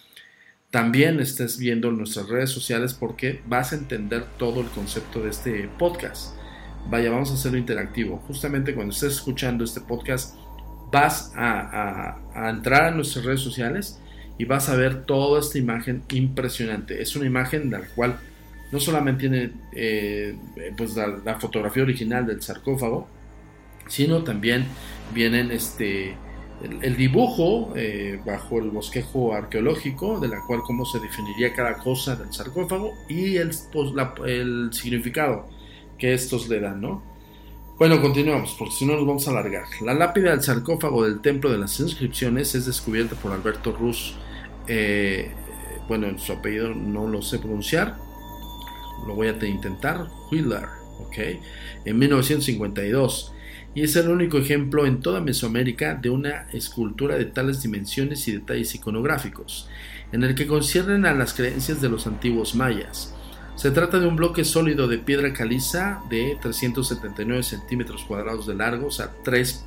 también 0.71 1.21
estés 1.21 1.57
viendo 1.57 1.91
nuestras 1.93 2.29
redes 2.29 2.51
sociales 2.51 2.93
porque 2.93 3.41
vas 3.47 3.73
a 3.73 3.77
entender 3.77 4.27
todo 4.37 4.61
el 4.61 4.67
concepto 4.69 5.23
de 5.23 5.31
este 5.31 5.69
podcast. 5.79 6.37
Vaya, 6.91 7.11
vamos 7.11 7.31
a 7.31 7.35
hacerlo 7.35 7.57
interactivo. 7.57 8.19
Justamente 8.27 8.75
cuando 8.75 8.93
estés 8.93 9.15
escuchando 9.15 9.65
este 9.65 9.81
podcast, 9.81 10.37
vas 10.95 11.33
a, 11.35 12.17
entrar 12.49 12.85
a 12.85 12.91
nuestras 12.93 13.25
redes 13.25 13.41
sociales 13.41 14.01
y 14.39 14.45
vas 14.45 14.69
a 14.69 14.77
ver 14.77 15.05
toda 15.05 15.41
esta 15.41 15.59
imagen 15.59 16.05
impresionante. 16.11 17.03
Es 17.03 17.17
una 17.17 17.27
imagen 17.27 17.69
de 17.69 17.79
la 17.81 17.85
cual 17.97 18.21
no 18.71 18.79
solamente 18.79 19.29
tiene 19.29 19.51
eh, 19.73 20.37
pues 20.77 20.97
la, 20.97 21.41
fotografía 21.41 21.83
original 21.83 22.27
del 22.27 22.41
sarcófago, 22.43 23.09
sino 23.89 24.23
también 24.23 24.67
vienen 25.13 25.51
este, 25.51 26.15
el, 26.81 26.97
dibujo 26.97 27.73
eh, 27.75 28.21
bajo 28.25 28.61
el 28.61 28.71
bosquejo 28.71 29.35
arqueológico, 29.35 30.21
de 30.21 30.29
la 30.29 30.41
cual 30.47 30.61
cómo 30.65 30.85
se 30.85 31.01
definiría 31.01 31.53
cada 31.55 31.75
cosa 31.79 32.15
del 32.15 32.33
sarcófago 32.33 32.93
y 33.09 33.37
el, 33.37 33.51
pues, 33.73 33.91
el 34.27 34.69
significado 34.73 35.49
que 35.99 36.15
estos 36.15 36.49
le 36.49 36.61
dan, 36.61 36.81
¿no? 36.81 37.14
Bueno, 37.77 38.01
continuamos, 38.01 38.55
porque 38.57 38.73
si 38.73 38.87
no 38.87 38.95
nos 38.95 39.05
vamos 39.05 39.27
a 39.27 39.33
alargar. 39.33 39.65
La 39.81 39.95
lápida 39.95 40.31
del 40.31 40.43
sarcófago 40.43 41.05
del 41.05 41.21
Templo 41.21 41.51
de 41.51 41.59
las 41.59 41.81
Inscripciones 41.81 42.55
es 42.55 42.67
descubierta 42.67 43.17
por 43.17 43.33
Alberto 43.33 43.73
Ruz. 43.73 44.15
Eh, 44.69 45.33
bueno, 45.89 46.17
su 46.17 46.33
apellido 46.33 46.73
no 46.73 47.09
lo 47.09 47.21
sé 47.21 47.41
pronunciar, 47.41 47.97
lo 49.09 49.17
voy 49.17 49.27
a 49.27 49.45
intentar, 49.45 50.07
Wheeler, 50.31 50.67
¿ok? 51.01 51.19
En 51.85 51.99
1952. 51.99 53.33
Y 53.75 53.83
es 53.83 53.97
el 53.97 54.09
único 54.09 54.39
ejemplo 54.39 54.87
en 54.87 55.01
toda 55.01 55.21
Mesoamérica 55.21 55.97
de 55.97 56.11
una 56.11 56.47
escultura 56.53 57.17
de 57.17 57.25
tales 57.25 57.61
dimensiones 57.61 58.29
y 58.29 58.33
detalles 58.33 58.73
iconográficos, 58.77 59.69
en 60.13 60.23
el 60.23 60.37
que 60.37 60.47
conciernen 60.47 61.07
a 61.07 61.13
las 61.13 61.35
creencias 61.35 61.81
de 61.81 61.89
los 61.89 62.07
antiguos 62.07 62.55
mayas. 62.55 63.14
Se 63.57 63.71
trata 63.71 64.01
de 64.01 64.07
un 64.07 64.17
bloque 64.17 64.45
sólido 64.45 64.89
de 64.89 64.99
piedra 64.99 65.33
caliza 65.33 66.03
de 66.11 66.37
379 66.43 67.43
centímetros 67.43 68.05
cuadrados 68.05 68.47
de 68.47 68.55
largo, 68.55 68.89
o 68.89 68.91
sea, 68.91 69.11
3. 69.23 69.65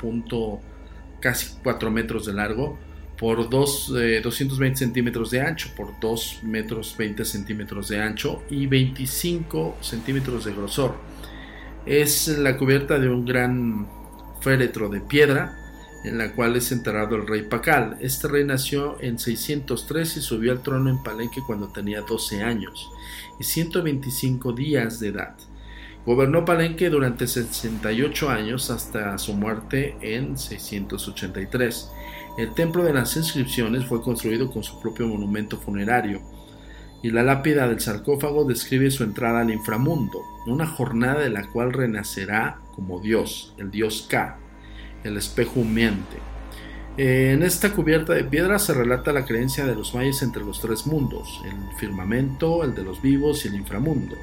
casi 1.19 1.58
4 1.63 1.89
metros 1.89 2.26
de 2.26 2.34
largo, 2.34 2.78
por 3.17 3.50
2, 3.50 3.93
220 4.21 4.73
eh, 4.73 4.78
centímetros 4.78 5.32
de 5.32 5.41
ancho, 5.41 5.69
por 5.76 6.00
2 6.00 6.41
metros 6.43 6.95
20 6.97 7.26
centímetros 7.26 7.88
de 7.88 8.02
ancho 8.02 8.43
y 8.50 8.67
25 8.67 9.78
centímetros 9.82 10.45
de 10.45 10.54
grosor. 10.54 10.95
Es 11.86 12.28
la 12.28 12.58
cubierta 12.58 13.00
de 13.00 13.10
un 13.10 13.26
gran 13.26 13.88
féretro 14.41 14.89
de 14.89 15.00
piedra 15.00 15.66
en 16.03 16.17
la 16.17 16.31
cual 16.33 16.55
es 16.55 16.71
enterrado 16.71 17.15
el 17.15 17.27
rey 17.27 17.43
Pacal. 17.43 17.97
Este 18.01 18.27
rey 18.27 18.43
nació 18.43 18.97
en 19.01 19.19
603 19.19 20.17
y 20.17 20.21
subió 20.21 20.51
al 20.51 20.63
trono 20.63 20.89
en 20.89 21.03
Palenque 21.03 21.41
cuando 21.45 21.67
tenía 21.67 22.01
12 22.01 22.41
años 22.43 22.89
y 23.39 23.43
125 23.43 24.53
días 24.53 24.99
de 24.99 25.10
edad. 25.10 25.36
Gobernó 26.05 26.45
Palenque 26.45 26.89
durante 26.89 27.27
68 27.27 28.29
años 28.29 28.69
hasta 28.69 29.17
su 29.17 29.33
muerte 29.33 29.97
en 30.01 30.38
683. 30.38 31.91
El 32.38 32.53
templo 32.53 32.83
de 32.83 32.93
las 32.93 33.17
inscripciones 33.17 33.86
fue 33.86 34.01
construido 34.01 34.49
con 34.49 34.63
su 34.63 34.79
propio 34.79 35.07
monumento 35.07 35.57
funerario 35.57 36.21
y 37.03 37.12
la 37.12 37.23
lápida 37.23 37.67
del 37.67 37.79
sarcófago 37.79 38.45
describe 38.45 38.89
su 38.89 39.03
entrada 39.03 39.41
al 39.41 39.51
inframundo, 39.51 40.19
una 40.45 40.65
jornada 40.65 41.21
de 41.21 41.29
la 41.29 41.47
cual 41.49 41.73
renacerá 41.73 42.60
como 42.73 42.99
Dios, 42.99 43.53
el 43.57 43.69
Dios 43.69 44.07
K, 44.10 44.39
el 45.03 45.17
espejo 45.17 45.62
humeante. 45.62 46.17
En 46.97 47.43
esta 47.43 47.73
cubierta 47.73 48.13
de 48.13 48.23
piedra 48.23 48.57
se 48.57 48.73
relata 48.73 49.13
la 49.13 49.25
creencia 49.25 49.65
de 49.65 49.75
los 49.75 49.93
mayas 49.93 50.23
entre 50.23 50.43
los 50.43 50.60
tres 50.60 50.88
mundos, 50.88 51.41
el 51.45 51.77
firmamento, 51.77 52.63
el 52.63 52.73
de 52.73 52.83
los 52.83 53.01
vivos 53.01 53.45
y 53.45 53.49
el 53.49 53.55
inframundo. 53.55 54.15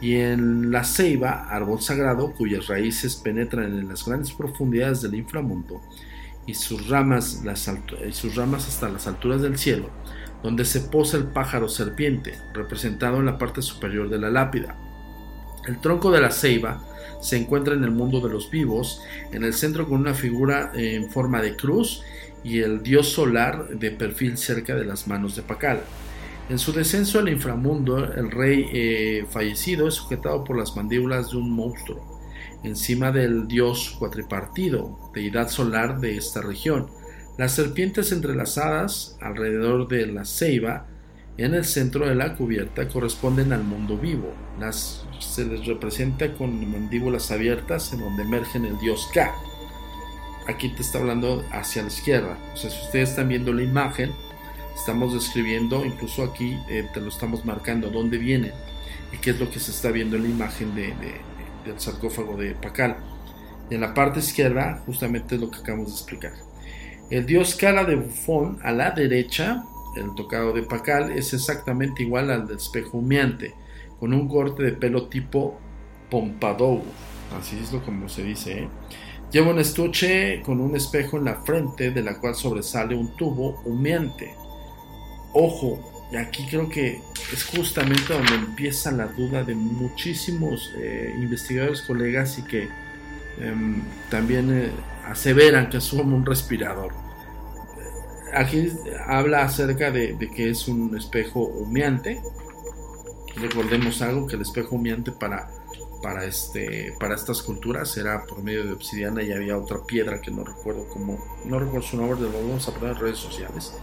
Y 0.00 0.16
en 0.16 0.70
la 0.70 0.84
ceiba, 0.84 1.48
árbol 1.48 1.80
sagrado 1.80 2.32
cuyas 2.32 2.66
raíces 2.66 3.16
penetran 3.16 3.78
en 3.78 3.88
las 3.88 4.04
grandes 4.04 4.32
profundidades 4.32 5.00
del 5.00 5.14
inframundo 5.14 5.80
sus 6.52 6.88
ramas, 6.88 7.42
y 8.06 8.12
sus 8.12 8.34
ramas 8.34 8.68
hasta 8.68 8.90
las 8.90 9.06
alturas 9.06 9.40
del 9.40 9.56
cielo, 9.56 9.88
donde 10.42 10.66
se 10.66 10.80
posa 10.80 11.16
el 11.16 11.24
pájaro 11.24 11.68
serpiente, 11.68 12.34
representado 12.52 13.18
en 13.18 13.26
la 13.26 13.38
parte 13.38 13.62
superior 13.62 14.10
de 14.10 14.18
la 14.18 14.28
lápida. 14.28 14.76
El 15.66 15.80
tronco 15.80 16.10
de 16.10 16.20
la 16.20 16.30
ceiba 16.30 16.84
se 17.24 17.38
encuentra 17.38 17.72
en 17.72 17.82
el 17.84 17.90
mundo 17.90 18.20
de 18.20 18.28
los 18.28 18.50
vivos, 18.50 19.00
en 19.32 19.44
el 19.44 19.54
centro 19.54 19.88
con 19.88 20.00
una 20.00 20.12
figura 20.12 20.70
en 20.74 21.10
forma 21.10 21.40
de 21.40 21.56
cruz 21.56 22.02
y 22.44 22.58
el 22.58 22.82
dios 22.82 23.08
solar 23.08 23.68
de 23.70 23.90
perfil 23.90 24.36
cerca 24.36 24.74
de 24.74 24.84
las 24.84 25.08
manos 25.08 25.34
de 25.34 25.40
Pacal. 25.40 25.80
En 26.50 26.58
su 26.58 26.72
descenso 26.72 27.18
al 27.18 27.30
inframundo, 27.30 28.12
el 28.12 28.30
rey 28.30 28.66
eh, 28.74 29.26
fallecido 29.30 29.88
es 29.88 29.94
sujetado 29.94 30.44
por 30.44 30.58
las 30.58 30.76
mandíbulas 30.76 31.30
de 31.30 31.38
un 31.38 31.50
monstruo, 31.50 32.20
encima 32.62 33.10
del 33.10 33.48
dios 33.48 33.96
cuatripartido, 33.98 35.10
deidad 35.14 35.48
solar 35.48 36.00
de 36.00 36.18
esta 36.18 36.42
región. 36.42 36.90
Las 37.38 37.52
serpientes 37.52 38.12
entrelazadas 38.12 39.16
alrededor 39.22 39.88
de 39.88 40.06
la 40.08 40.26
ceiba 40.26 40.86
en 41.36 41.54
el 41.54 41.64
centro 41.64 42.06
de 42.06 42.14
la 42.14 42.36
cubierta 42.36 42.88
corresponden 42.88 43.52
al 43.52 43.64
mundo 43.64 43.98
vivo. 43.98 44.32
Las, 44.60 45.04
se 45.18 45.44
les 45.44 45.66
representa 45.66 46.32
con 46.34 46.70
mandíbulas 46.70 47.30
abiertas 47.30 47.92
en 47.92 48.00
donde 48.00 48.22
emergen 48.22 48.64
el 48.64 48.78
dios 48.78 49.08
K. 49.12 49.34
Aquí 50.46 50.68
te 50.68 50.82
está 50.82 50.98
hablando 50.98 51.44
hacia 51.50 51.82
la 51.82 51.88
izquierda. 51.88 52.38
O 52.52 52.56
sea, 52.56 52.70
si 52.70 52.80
ustedes 52.82 53.10
están 53.10 53.28
viendo 53.28 53.52
la 53.52 53.62
imagen, 53.62 54.12
estamos 54.76 55.14
describiendo, 55.14 55.84
incluso 55.84 56.22
aquí 56.22 56.56
eh, 56.68 56.88
te 56.92 57.00
lo 57.00 57.08
estamos 57.08 57.44
marcando 57.44 57.90
dónde 57.90 58.18
viene 58.18 58.52
y 59.12 59.16
qué 59.18 59.30
es 59.30 59.40
lo 59.40 59.50
que 59.50 59.58
se 59.58 59.70
está 59.70 59.90
viendo 59.90 60.16
en 60.16 60.24
la 60.24 60.28
imagen 60.28 60.74
de, 60.74 60.92
del 61.64 61.80
sarcófago 61.80 62.36
de 62.36 62.54
Pacal. 62.54 62.96
Y 63.70 63.74
en 63.74 63.80
la 63.80 63.94
parte 63.94 64.20
izquierda, 64.20 64.82
justamente 64.86 65.34
es 65.34 65.40
lo 65.40 65.50
que 65.50 65.58
acabamos 65.58 65.88
de 65.88 65.94
explicar. 65.94 66.32
El 67.10 67.26
dios 67.26 67.54
Kala 67.54 67.84
de 67.84 67.96
Bufón 67.96 68.58
a 68.62 68.72
la 68.72 68.90
derecha, 68.90 69.64
el 69.96 70.14
tocado 70.14 70.52
de 70.52 70.62
Pacal, 70.62 71.10
es 71.12 71.32
exactamente 71.32 72.02
igual 72.02 72.30
al 72.30 72.46
del 72.46 72.56
espejo 72.58 73.02
con 73.98 74.12
un 74.12 74.28
corte 74.28 74.62
de 74.62 74.72
pelo 74.72 75.08
tipo 75.08 75.58
pompadour, 76.10 76.82
así 77.38 77.58
es 77.62 77.72
lo 77.72 77.82
como 77.84 78.08
se 78.08 78.22
dice. 78.22 78.64
¿eh? 78.64 78.68
Lleva 79.30 79.50
un 79.50 79.58
estuche 79.58 80.42
con 80.42 80.60
un 80.60 80.76
espejo 80.76 81.16
en 81.16 81.24
la 81.24 81.36
frente, 81.36 81.90
de 81.90 82.02
la 82.02 82.18
cual 82.18 82.34
sobresale 82.34 82.94
un 82.94 83.16
tubo 83.16 83.60
humeante. 83.64 84.34
Ojo, 85.32 86.06
y 86.12 86.16
aquí 86.16 86.46
creo 86.48 86.68
que 86.68 87.00
es 87.32 87.44
justamente 87.44 88.12
donde 88.12 88.34
empieza 88.34 88.92
la 88.92 89.06
duda 89.06 89.42
de 89.42 89.54
muchísimos 89.54 90.72
eh, 90.76 91.12
investigadores, 91.16 91.82
colegas 91.82 92.38
y 92.38 92.42
que 92.42 92.68
em, 93.40 93.82
también 94.10 94.56
eh, 94.56 94.70
aseveran 95.06 95.68
que 95.68 95.78
como 95.78 96.16
un 96.16 96.24
respirador. 96.24 97.03
Aquí 98.34 98.70
habla 99.06 99.42
acerca 99.42 99.90
de, 99.90 100.16
que 100.34 100.50
es 100.50 100.68
un 100.68 100.96
espejo 100.96 101.44
humeante. 101.44 102.20
Recordemos 103.36 104.00
algo 104.02 104.26
que 104.26 104.36
el 104.36 104.42
espejo 104.42 104.76
humeante 104.76 105.12
para, 105.12 105.50
para, 106.02 106.24
este, 106.24 106.94
para 106.98 107.14
estas 107.14 107.42
culturas 107.42 107.96
era 107.96 108.24
por 108.24 108.42
medio 108.42 108.64
de 108.64 108.72
obsidiana 108.72 109.22
y 109.22 109.32
había 109.32 109.58
otra 109.58 109.84
piedra 109.84 110.20
que 110.20 110.30
no 110.30 110.44
recuerdo 110.44 110.86
cómo, 110.88 111.18
no 111.44 111.58
recuerdo 111.58 111.86
su 111.86 111.96
nombre, 111.96 112.20
lo 112.20 112.32
vamos 112.32 112.68
a 112.68 112.72
poner 112.72 112.96
en 112.96 113.02
redes 113.02 113.18
sociales. 113.18 113.74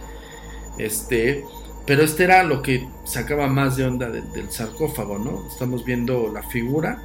Este, 0.78 1.44
pero 1.86 2.02
este 2.02 2.24
era 2.24 2.42
lo 2.44 2.62
que 2.62 2.88
sacaba 3.04 3.46
más 3.46 3.76
de 3.76 3.84
onda 3.84 4.08
del 4.08 4.50
sarcófago, 4.50 5.18
¿no? 5.18 5.46
Estamos 5.48 5.84
viendo 5.84 6.32
la 6.32 6.42
figura 6.42 7.02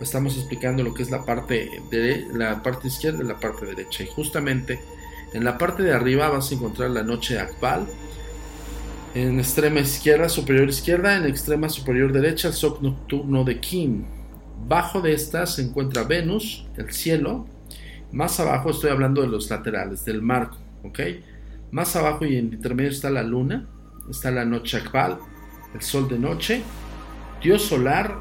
estamos 0.00 0.36
explicando 0.36 0.82
lo 0.82 0.94
que 0.94 1.02
es 1.02 1.10
la 1.10 1.24
parte, 1.24 1.82
de, 1.90 2.26
la 2.32 2.62
parte 2.62 2.88
izquierda 2.88 3.22
y 3.22 3.26
la 3.26 3.38
parte 3.38 3.66
derecha. 3.66 4.02
Y 4.02 4.06
justamente 4.06 4.80
en 5.32 5.44
la 5.44 5.58
parte 5.58 5.82
de 5.82 5.92
arriba 5.92 6.28
vas 6.28 6.50
a 6.50 6.54
encontrar 6.54 6.90
la 6.90 7.02
noche 7.02 7.38
Akbal. 7.38 7.86
En 9.14 9.38
extrema 9.38 9.80
izquierda, 9.80 10.28
superior 10.28 10.68
izquierda, 10.68 11.16
en 11.16 11.26
extrema 11.26 11.68
superior 11.68 12.12
derecha, 12.12 12.48
el 12.48 12.54
sol 12.54 12.78
nocturno 12.80 13.44
de 13.44 13.60
Kim. 13.60 14.04
Bajo 14.68 15.00
de 15.00 15.12
esta 15.12 15.46
se 15.46 15.62
encuentra 15.62 16.04
Venus, 16.04 16.66
el 16.76 16.92
cielo. 16.92 17.46
Más 18.12 18.38
abajo 18.38 18.70
estoy 18.70 18.90
hablando 18.90 19.22
de 19.22 19.28
los 19.28 19.50
laterales, 19.50 20.04
del 20.04 20.22
marco. 20.22 20.58
Más 21.70 21.94
abajo 21.96 22.24
y 22.24 22.36
en 22.36 22.52
intermedio 22.52 22.90
está 22.90 23.10
la 23.10 23.22
luna, 23.22 23.68
está 24.08 24.30
la 24.30 24.44
noche 24.44 24.78
Akbal, 24.78 25.18
el 25.74 25.82
sol 25.82 26.08
de 26.08 26.18
noche, 26.18 26.62
Dios 27.42 27.62
solar, 27.62 28.16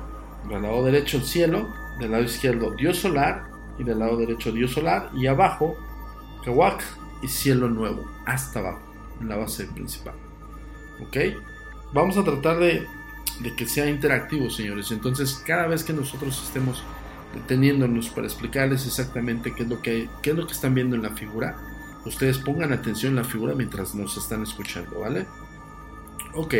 del 0.47 0.61
lado 0.61 0.83
derecho 0.83 1.17
el 1.17 1.23
cielo, 1.23 1.67
del 1.99 2.11
lado 2.11 2.23
izquierdo 2.23 2.71
Dios 2.71 2.97
solar 2.97 3.43
y 3.77 3.83
del 3.83 3.99
lado 3.99 4.17
derecho 4.17 4.51
Dios 4.51 4.71
solar 4.71 5.09
y 5.15 5.27
abajo 5.27 5.75
Kawak 6.43 6.81
y 7.21 7.27
cielo 7.27 7.69
nuevo, 7.69 8.05
hasta 8.25 8.59
abajo, 8.59 8.81
en 9.21 9.29
la 9.29 9.37
base 9.37 9.65
principal. 9.65 10.15
¿Ok? 11.01 11.17
Vamos 11.93 12.17
a 12.17 12.23
tratar 12.23 12.59
de, 12.59 12.85
que 13.55 13.67
sea 13.67 13.89
interactivo, 13.89 14.49
señores. 14.49 14.91
Entonces, 14.91 15.41
cada 15.45 15.67
vez 15.67 15.83
que 15.83 15.93
nosotros 15.93 16.41
estemos 16.43 16.83
deteniéndonos 17.33 18.09
para 18.09 18.27
explicarles 18.27 18.85
exactamente 18.85 19.53
qué 19.53 19.63
es 19.63 19.69
lo 19.69 19.81
que, 19.81 20.09
qué 20.21 20.31
es 20.31 20.35
lo 20.35 20.45
que 20.45 20.53
están 20.53 20.73
viendo 20.73 20.95
en 20.95 21.03
la 21.03 21.11
figura, 21.11 21.57
ustedes 22.05 22.37
pongan 22.39 22.73
atención 22.73 23.11
en 23.11 23.17
la 23.17 23.23
figura 23.23 23.55
mientras 23.55 23.93
nos 23.95 24.17
están 24.17 24.43
escuchando, 24.43 24.99
¿vale? 24.99 25.25
Ok, 26.33 26.55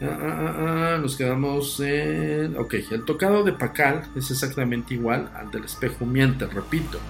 Ah, 0.00 0.16
ah, 0.20 0.54
ah, 0.94 0.98
nos 0.98 1.16
quedamos 1.16 1.80
en... 1.80 2.56
Ok, 2.56 2.74
el 2.92 3.04
tocado 3.04 3.42
de 3.42 3.52
Pacal 3.52 4.08
es 4.14 4.30
exactamente 4.30 4.94
igual 4.94 5.28
al 5.34 5.50
del 5.50 5.64
espejo 5.64 6.04
humeante, 6.04 6.46
repito, 6.46 7.00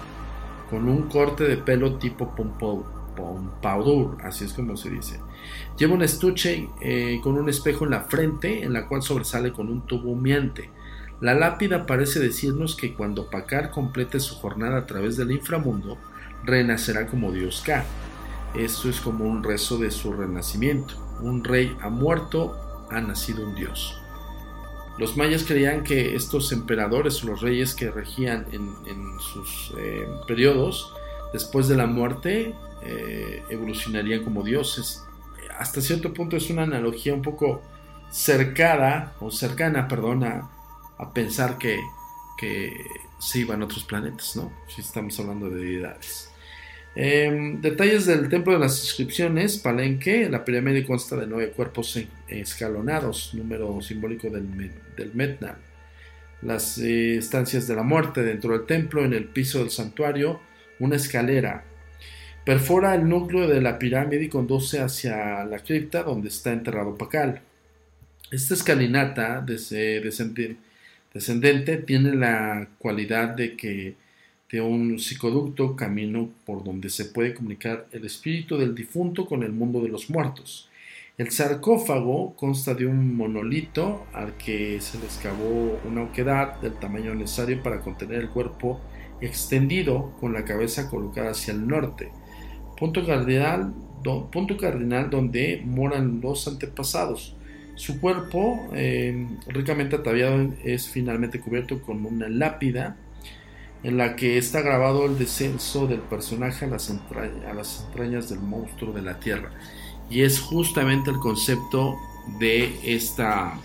con 0.71 0.89
un 0.89 1.09
corte 1.09 1.45
de 1.45 1.57
pelo 1.57 1.97
tipo 1.97 2.35
pompadour, 3.17 4.19
así 4.23 4.45
es 4.45 4.53
como 4.53 4.77
se 4.77 4.91
dice. 4.91 5.21
Lleva 5.77 5.95
un 5.95 6.03
estuche 6.03 6.69
eh, 6.81 7.21
con 7.23 7.37
un 7.37 7.49
espejo 7.49 7.85
en 7.85 7.91
la 7.91 8.03
frente, 8.03 8.63
en 8.63 8.73
la 8.73 8.87
cual 8.87 9.03
sobresale 9.03 9.53
con 9.53 9.69
un 9.69 9.87
tubo 9.87 10.11
humeante. 10.11 10.71
La 11.21 11.35
lápida 11.35 11.87
parece 11.87 12.21
decirnos 12.21 12.77
que 12.77 12.95
cuando 12.95 13.29
Pacal 13.29 13.71
complete 13.71 14.21
su 14.21 14.37
jornada 14.37 14.79
a 14.79 14.87
través 14.87 15.17
del 15.17 15.33
inframundo, 15.33 15.99
renacerá 16.45 17.07
como 17.07 17.33
Dios 17.33 17.63
K. 17.65 17.85
Esto 18.55 18.89
es 18.89 19.01
como 19.01 19.25
un 19.25 19.43
rezo 19.43 19.79
de 19.79 19.91
su 19.91 20.13
renacimiento. 20.13 20.95
Un 21.21 21.43
rey 21.43 21.77
ha 21.81 21.91
muerto 21.91 22.57
ha 22.91 23.01
nacido 23.01 23.45
un 23.45 23.55
dios. 23.55 24.01
Los 24.99 25.17
mayas 25.17 25.45
creían 25.45 25.85
que 25.85 26.17
estos 26.17 26.51
emperadores 26.51 27.23
o 27.23 27.29
los 27.29 27.41
reyes 27.41 27.75
que 27.75 27.91
regían 27.91 28.47
en, 28.53 29.21
sus 29.21 29.73
eh, 29.79 30.07
periodos, 30.27 30.93
después 31.33 31.69
de 31.69 31.77
la 31.77 31.87
muerte, 31.87 32.55
eh, 32.83 33.43
evolucionarían 33.49 34.25
como 34.25 34.43
dioses. 34.43 35.05
Hasta 35.59 35.81
cierto 35.81 36.13
punto 36.13 36.37
es 36.37 36.51
una 36.51 36.65
analogía 36.65 37.15
un 37.15 37.23
poco 37.23 37.63
cercana, 38.11 39.13
o 39.21 39.31
cercana, 39.31 39.87
perdona, 39.87 40.51
a 40.99 41.13
pensar 41.13 41.59
que, 41.59 41.79
que 42.37 42.85
se 43.19 43.41
iban 43.41 43.63
a 43.63 43.67
otros 43.67 43.85
planetas, 43.85 44.35
¿no? 44.37 44.53
Si 44.67 44.81
estamos 44.81 45.19
hablando 45.21 45.49
de 45.49 45.61
deidades. 45.61 46.28
Em, 47.01 47.61
detalles 47.61 48.07
del 48.07 48.29
templo 48.29 48.55
de 48.55 48.59
las 48.59 48.83
inscripciones, 48.83 49.59
Palenque, 49.59 50.29
la 50.29 50.45
pirámide 50.45 50.85
consta 50.85 51.15
de 51.15 51.29
nueve 51.29 51.53
cuerpos 51.53 51.97
escalonados, 52.27 53.35
número 53.35 53.81
simbólico 53.81 54.29
del, 54.31 54.73
del 54.97 55.15
Metna. 55.15 55.59
Las 56.43 56.77
eh, 56.79 57.19
estancias 57.19 57.69
de 57.69 57.77
la 57.77 57.85
muerte 57.85 58.25
dentro 58.25 58.51
del 58.51 58.67
templo, 58.67 59.05
en 59.05 59.13
el 59.13 59.27
piso 59.27 59.61
del 59.61 59.71
santuario, 59.71 60.41
una 60.81 60.97
escalera. 60.97 61.63
Perfora 62.45 62.97
el 62.97 63.09
núcleo 63.09 63.47
de 63.47 63.61
la 63.61 63.79
pirámide 63.79 64.25
y 64.25 64.29
conduce 64.29 64.81
hacia 64.81 65.45
la 65.45 65.61
cripta 65.61 66.03
donde 66.03 66.27
está 66.27 66.53
enterrado 66.53 66.97
Pacal. 66.97 67.43
Esta 68.33 68.55
escalinata 68.55 69.41
descendente 69.47 71.77
tiene 71.77 72.17
la 72.17 72.71
cualidad 72.81 73.29
de 73.29 73.57
que 73.57 74.08
de 74.51 74.61
un 74.61 74.99
psicoducto, 74.99 75.77
camino 75.77 76.31
por 76.47 76.65
donde 76.65 76.89
se 76.89 77.07
puede 77.07 77.35
comunicar 77.35 77.87
el 77.93 78.05
espíritu 78.07 78.57
del 78.57 78.75
difunto 78.75 79.27
con 79.27 79.43
el 79.43 79.53
mundo 79.53 79.81
de 79.83 79.89
los 79.89 80.09
muertos. 80.09 80.69
El 81.19 81.33
sarcófago 81.33 82.35
consta 82.37 82.75
de 82.75 82.87
un 82.87 83.17
monolito 83.17 84.07
al 84.13 84.37
que 84.37 84.81
se 84.81 84.99
le 84.99 85.05
excavó 85.05 85.79
una 85.85 86.05
oquedad 86.05 86.61
del 86.61 86.75
tamaño 86.75 87.15
necesario 87.15 87.61
para 87.63 87.81
contener 87.81 88.21
el 88.21 88.31
cuerpo 88.31 88.81
extendido 89.21 90.15
con 90.21 90.33
la 90.33 90.45
cabeza 90.45 90.89
colocada 90.89 91.33
hacia 91.33 91.53
el 91.53 91.67
norte. 91.67 92.11
Punto 92.79 93.05
cardinal, 93.05 93.75
punto 94.31 94.57
cardinal 94.57 95.11
donde 95.11 95.61
moran 95.65 96.21
los 96.21 96.47
antepasados. 96.47 97.35
Su 97.75 98.01
cuerpo, 98.01 98.69
eh, 98.75 99.27
ricamente 99.49 99.97
ataviado, 99.97 100.53
es 100.65 100.89
finalmente 100.89 101.41
cubierto 101.41 101.83
con 101.83 102.07
una 102.07 102.29
lápida 102.29 102.97
en 103.83 103.97
la 103.97 104.17
que 104.17 104.39
está 104.39 104.61
grabado 104.61 105.07
el 105.07 105.19
descenso 105.19 105.87
del 105.87 106.01
personaje 106.01 106.65
a 106.65 106.69
las, 106.69 106.91
entrañas, 106.91 108.29
del 108.29 108.41
monstruo 108.41 108.93
de 108.93 109.03
la 109.03 109.21
tierra. 109.21 109.51
Y 110.11 110.23
es 110.23 110.41
justamente 110.41 111.11
el 111.11 111.19
concepto 111.19 111.97
de 112.39 112.79
esta 112.83 113.59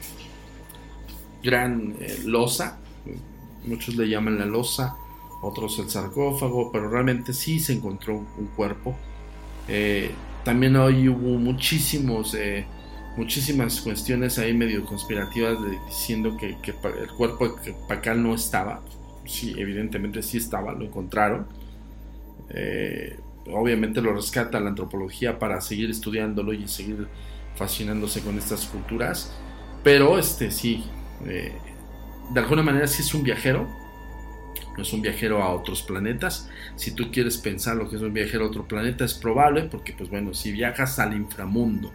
gran 1.41 1.95
eh, 1.99 2.19
losa, 2.26 2.80
muchos 3.65 3.95
le 3.95 4.08
llaman 4.08 4.38
la 4.38 4.45
losa, 4.45 4.95
otros 5.41 5.80
el 5.80 5.89
sarcófago, 5.89 6.71
pero 6.71 6.89
realmente 6.89 7.34
sí 7.34 7.60
se 7.60 7.73
encontró 7.73 8.15
un 8.15 8.47
cuerpo. 8.56 8.95
Eh, 9.67 10.12
también 10.43 10.76
hoy 10.76 11.10
hubo 11.10 11.38
muchísimos, 11.39 12.34
eh, 12.36 12.65
muchísimas 13.17 13.82
cuestiones 13.82 14.38
ahí 14.38 14.54
medio 14.54 14.86
conspirativas 14.86 15.58
diciendo 15.88 16.38
que, 16.38 16.58
el 16.62 17.10
cuerpo 17.17 17.47
de 17.47 17.73
Pacal 17.88 18.21
no 18.21 18.36
estaba 18.36 18.82
sí, 19.25 19.53
evidentemente 19.57 20.21
sí 20.21 20.38
estaba, 20.38 20.73
lo 20.73 20.86
encontraron. 20.86 21.47
Eh, 22.49 23.19
obviamente 23.47 24.01
lo 24.01 24.13
rescata 24.13 24.59
la 24.59 24.69
antropología 24.69 25.39
para 25.39 25.59
seguir 25.62 25.89
estudiándolo 25.89 26.53
y 26.53 26.67
seguir 26.67 27.07
fascinándose 27.55 28.21
con 28.21 28.38
estas 28.38 28.65
culturas. 28.65 29.33
Pero 29.83 30.17
este 30.17 30.51
sí, 30.51 30.83
eh, 31.25 31.53
de 32.31 32.39
alguna 32.39 32.63
manera 32.63 32.88
sí 32.88 33.01
es 33.01 33.13
un 33.13 33.23
viajero. 33.23 33.67
No 34.75 34.81
es 34.81 34.91
un 34.91 35.01
viajero 35.01 35.43
a 35.43 35.53
otros 35.53 35.83
planetas. 35.83 36.49
Si 36.75 36.91
tú 36.91 37.12
quieres 37.12 37.38
pensar 37.38 37.75
lo 37.75 37.89
que 37.89 37.97
es 37.97 38.01
un 38.01 38.13
viajero 38.13 38.45
a 38.45 38.47
otro 38.47 38.67
planeta, 38.67 39.05
es 39.05 39.13
probable, 39.13 39.63
porque 39.63 39.93
pues 39.93 40.09
bueno, 40.09 40.33
si 40.33 40.51
viajas 40.51 40.97
al 40.97 41.13
inframundo 41.13 41.91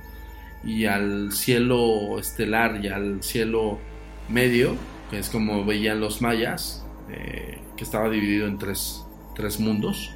y 0.62 0.84
al 0.84 1.32
cielo 1.32 2.18
estelar 2.18 2.84
y 2.84 2.88
al 2.88 3.22
cielo 3.22 3.80
medio, 4.28 4.76
que 5.10 5.18
es 5.18 5.28
como 5.28 5.64
veían 5.64 6.00
los 6.00 6.22
mayas, 6.22 6.88
eh, 7.11 7.59
que 7.77 7.85
estaba 7.85 8.11
dividido 8.11 8.47
en 8.47 8.59
tres, 8.59 9.05
tres, 9.35 9.61
mundos, 9.61 10.11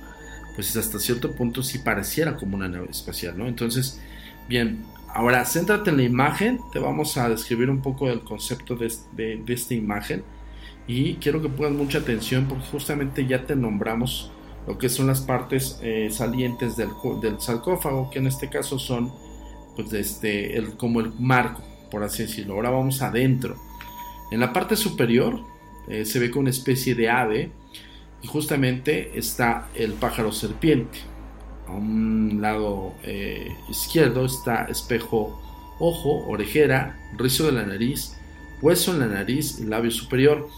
pues 0.54 0.76
hasta 0.76 0.98
cierto 0.98 1.34
punto 1.34 1.62
sí 1.62 1.78
pareciera 1.78 2.36
como 2.36 2.56
una 2.56 2.68
nave 2.68 2.88
espacial, 2.90 3.38
¿no? 3.38 3.46
Entonces, 3.46 4.00
bien, 4.48 4.84
ahora 5.08 5.44
céntrate 5.44 5.90
en 5.90 5.96
la 5.96 6.02
imagen, 6.02 6.60
te 6.72 6.78
vamos 6.78 7.16
a 7.16 7.28
describir 7.28 7.70
un 7.70 7.80
poco 7.82 8.10
el 8.10 8.20
concepto 8.20 8.76
de, 8.76 8.92
de, 9.12 9.42
esta 9.48 9.74
imagen 9.74 10.22
y 10.86 11.14
quiero 11.14 11.40
que 11.40 11.48
pongas 11.48 11.72
mucha 11.72 11.98
atención 11.98 12.46
porque 12.46 12.66
justamente 12.66 13.26
ya 13.26 13.44
te 13.46 13.56
nombramos 13.56 14.32
lo 14.66 14.78
que 14.78 14.88
son 14.88 15.06
las 15.06 15.20
partes 15.20 15.78
eh, 15.82 16.08
salientes 16.10 16.76
del, 16.76 16.90
del, 17.20 17.40
sarcófago, 17.40 18.10
que 18.10 18.18
en 18.18 18.26
este 18.26 18.48
caso 18.48 18.78
son 18.78 19.12
pues 19.76 19.92
este, 19.92 20.56
el, 20.56 20.76
como 20.76 21.00
el 21.00 21.12
marco, 21.18 21.62
por 21.90 22.04
así 22.04 22.24
decirlo. 22.24 22.54
Ahora 22.54 22.70
vamos 22.70 23.02
adentro. 23.02 23.56
En 24.30 24.40
la 24.40 24.52
parte 24.52 24.76
superior 24.76 25.51
eh, 25.88 26.04
se 26.04 26.18
ve 26.18 26.30
con 26.30 26.42
una 26.42 26.50
especie 26.50 26.94
de 26.94 27.08
ave 27.08 27.50
y 28.22 28.26
justamente 28.26 29.18
está 29.18 29.68
el 29.74 29.92
pájaro 29.94 30.32
serpiente. 30.32 30.98
A 31.66 31.72
un 31.72 32.38
lado 32.40 32.94
eh, 33.04 33.48
izquierdo 33.68 34.26
está 34.26 34.64
espejo 34.66 35.40
ojo, 35.78 36.24
orejera, 36.28 36.98
rizo 37.16 37.46
de 37.46 37.52
la 37.52 37.66
nariz, 37.66 38.16
hueso 38.60 38.92
en 38.92 39.00
la 39.00 39.06
nariz 39.06 39.58
y 39.58 39.64
labio 39.64 39.90
superior. 39.90 40.48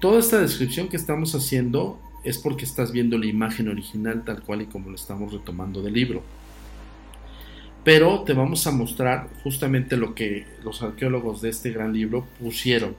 Toda 0.00 0.20
esta 0.20 0.40
descripción 0.40 0.88
que 0.88 0.96
estamos 0.96 1.34
haciendo 1.34 1.98
es 2.22 2.38
porque 2.38 2.64
estás 2.64 2.92
viendo 2.92 3.18
la 3.18 3.26
imagen 3.26 3.68
original 3.68 4.24
tal 4.24 4.42
cual 4.42 4.62
y 4.62 4.66
como 4.66 4.90
lo 4.90 4.94
estamos 4.94 5.32
retomando 5.32 5.82
del 5.82 5.94
libro. 5.94 6.22
Pero 7.84 8.22
te 8.22 8.32
vamos 8.32 8.66
a 8.68 8.70
mostrar 8.70 9.28
justamente 9.42 9.96
lo 9.96 10.14
que 10.14 10.46
los 10.62 10.82
arqueólogos 10.82 11.42
de 11.42 11.48
este 11.48 11.70
gran 11.70 11.92
libro 11.92 12.26
pusieron 12.38 12.94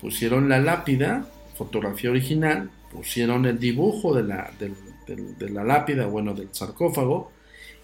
pusieron 0.00 0.48
la 0.48 0.58
lápida, 0.58 1.26
fotografía 1.56 2.10
original, 2.10 2.70
pusieron 2.92 3.46
el 3.46 3.58
dibujo 3.58 4.14
de 4.14 4.22
la, 4.22 4.50
de, 4.58 5.50
la 5.50 5.64
lápida, 5.64 6.06
bueno, 6.06 6.34
del 6.34 6.48
sarcófago, 6.52 7.32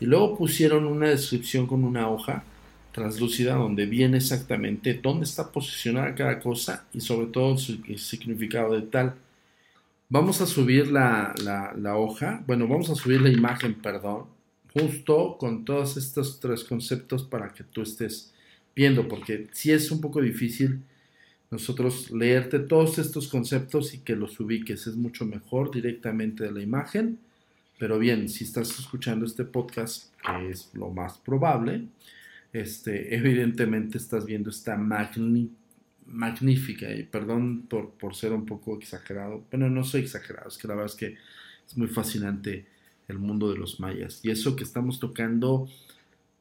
y 0.01 0.07
luego 0.07 0.37
pusieron 0.37 0.87
una 0.87 1.09
descripción 1.09 1.67
con 1.67 1.85
una 1.85 2.09
hoja 2.09 2.45
translúcida 2.93 3.55
donde 3.55 3.87
viene 3.87 4.19
exactamente 4.19 4.95
dónde 4.95 5.25
está 5.25 5.51
posicionada 5.51 6.15
cada 6.15 6.39
cosa 6.41 6.87
y 6.93 7.01
sobre 7.01 7.29
todo 7.29 7.57
su 7.57 7.83
significado 7.97 8.75
de 8.75 8.83
tal. 8.83 9.15
Vamos 10.09 10.43
a 10.43 10.47
subir 10.47 10.89
la, 10.89 11.35
la, 11.43 11.97
hoja, 11.97 12.43
bueno, 12.47 12.69
vamos 12.69 12.91
a 12.91 12.95
subir 12.95 13.23
la 13.23 13.31
imagen, 13.31 13.75
perdón, 13.75 14.27
justo 14.75 15.39
con 15.39 15.65
todos 15.65 15.97
estos 15.97 16.39
tres 16.39 16.65
conceptos 16.65 17.23
para 17.23 17.53
que 17.55 17.65
tú 17.65 17.81
estés 17.81 18.35
viendo, 18.77 19.09
porque 19.09 19.49
si 19.53 19.73
es 19.73 19.91
un 19.91 20.03
poco 20.03 20.21
difícil 20.21 20.83
nosotros 21.53 22.11
leerte 22.11 22.59
todos 22.61 22.99
estos 22.99 23.29
conceptos 23.29 23.93
y 23.93 23.99
que 23.99 24.17
los 24.17 24.41
ubiques. 24.41 24.87
Es 24.87 24.97
mucho 24.97 25.27
mejor 25.27 25.71
directamente 25.71 26.45
de 26.45 26.51
la 26.51 26.63
imagen. 26.63 27.19
Pero 27.79 27.99
bien, 27.99 28.31
si 28.31 28.45
estás 28.45 28.79
escuchando 28.79 29.27
este 29.27 29.45
podcast, 29.45 30.15
que 30.25 30.49
es 30.49 30.71
lo 30.73 30.89
más 30.89 31.19
probable, 31.19 31.89
este, 32.55 33.15
evidentemente 33.15 33.99
estás 33.99 34.25
viendo 34.25 34.49
esta 34.49 34.79
magnífica, 36.07 36.91
y 36.91 37.03
perdón 37.03 37.67
por, 37.69 37.91
por 37.91 38.15
ser 38.15 38.33
un 38.33 38.47
poco 38.47 38.79
exagerado, 38.79 39.45
bueno, 39.51 39.69
no 39.69 39.85
soy 39.85 40.01
exagerado, 40.01 40.49
es 40.49 40.57
que 40.57 40.69
la 40.69 40.75
verdad 40.75 40.91
es 40.93 40.99
que 40.99 41.19
es 41.69 41.77
muy 41.77 41.89
fascinante 41.89 42.65
el 43.09 43.19
mundo 43.19 43.53
de 43.53 43.59
los 43.59 43.79
mayas. 43.79 44.21
Y 44.23 44.31
eso 44.31 44.57
que 44.57 44.65
estamos 44.65 44.99
tocando 44.99 45.69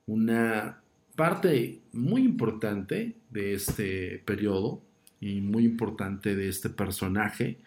una 0.05 0.79
parte 1.17 1.79
muy 1.91 2.23
importante 2.23 3.13
de 3.29 3.53
este 3.55 4.21
periodo, 4.25 4.81
y 5.21 5.39
muy 5.39 5.63
importante 5.63 6.35
de 6.35 6.49
este 6.49 6.69
personaje, 6.69 7.59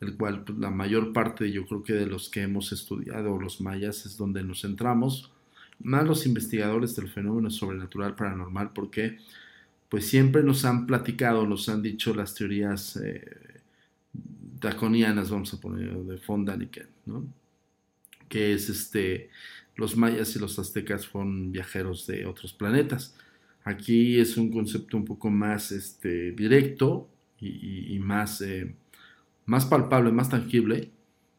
el 0.00 0.16
cual 0.16 0.42
pues, 0.44 0.58
la 0.58 0.70
mayor 0.70 1.12
parte 1.12 1.52
yo 1.52 1.64
creo 1.66 1.84
que 1.84 1.92
de 1.92 2.06
los 2.06 2.28
que 2.28 2.42
hemos 2.42 2.72
estudiado 2.72 3.38
los 3.38 3.60
mayas 3.60 4.04
es 4.06 4.16
donde 4.16 4.42
nos 4.42 4.62
centramos, 4.62 5.30
más 5.78 6.04
los 6.04 6.26
investigadores 6.26 6.96
del 6.96 7.08
fenómeno 7.08 7.50
sobrenatural 7.50 8.16
paranormal, 8.16 8.72
porque 8.72 9.18
pues 9.88 10.08
siempre 10.08 10.42
nos 10.42 10.64
han 10.64 10.86
platicado, 10.86 11.46
nos 11.46 11.68
han 11.68 11.82
dicho 11.82 12.14
las 12.14 12.34
teorías 12.34 12.96
eh, 12.96 13.60
draconianas, 14.60 15.30
vamos 15.30 15.52
a 15.52 15.60
poner, 15.60 15.92
de 15.92 16.20
von 16.26 16.44
Daniken, 16.44 16.88
¿no? 17.04 17.26
que 18.32 18.54
es 18.54 18.70
este, 18.70 19.28
los 19.76 19.94
mayas 19.94 20.34
y 20.34 20.38
los 20.38 20.58
aztecas 20.58 21.06
fueron 21.06 21.52
viajeros 21.52 22.06
de 22.06 22.24
otros 22.24 22.54
planetas. 22.54 23.14
Aquí 23.64 24.18
es 24.18 24.36
un 24.36 24.50
concepto 24.50 24.96
un 24.96 25.04
poco 25.04 25.30
más 25.30 25.72
este, 25.72 26.32
directo 26.32 27.08
y, 27.40 27.98
más, 27.98 28.40
eh, 28.40 28.74
más 29.46 29.66
palpable, 29.66 30.12
más 30.12 30.28
tangible 30.28 30.90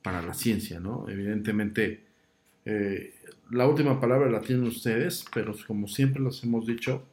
para 0.01 0.21
la 0.21 0.33
ciencia, 0.33 0.79
¿no? 0.79 1.07
Evidentemente, 1.09 2.03
eh, 2.65 3.13
la 3.51 3.67
última 3.67 3.99
palabra 3.99 4.29
la 4.29 4.41
tienen 4.41 4.65
ustedes, 4.65 5.25
pero 5.33 5.55
como 5.65 5.87
siempre 5.87 6.21
los 6.21 6.43
hemos 6.43 6.65
dicho, 6.65 7.03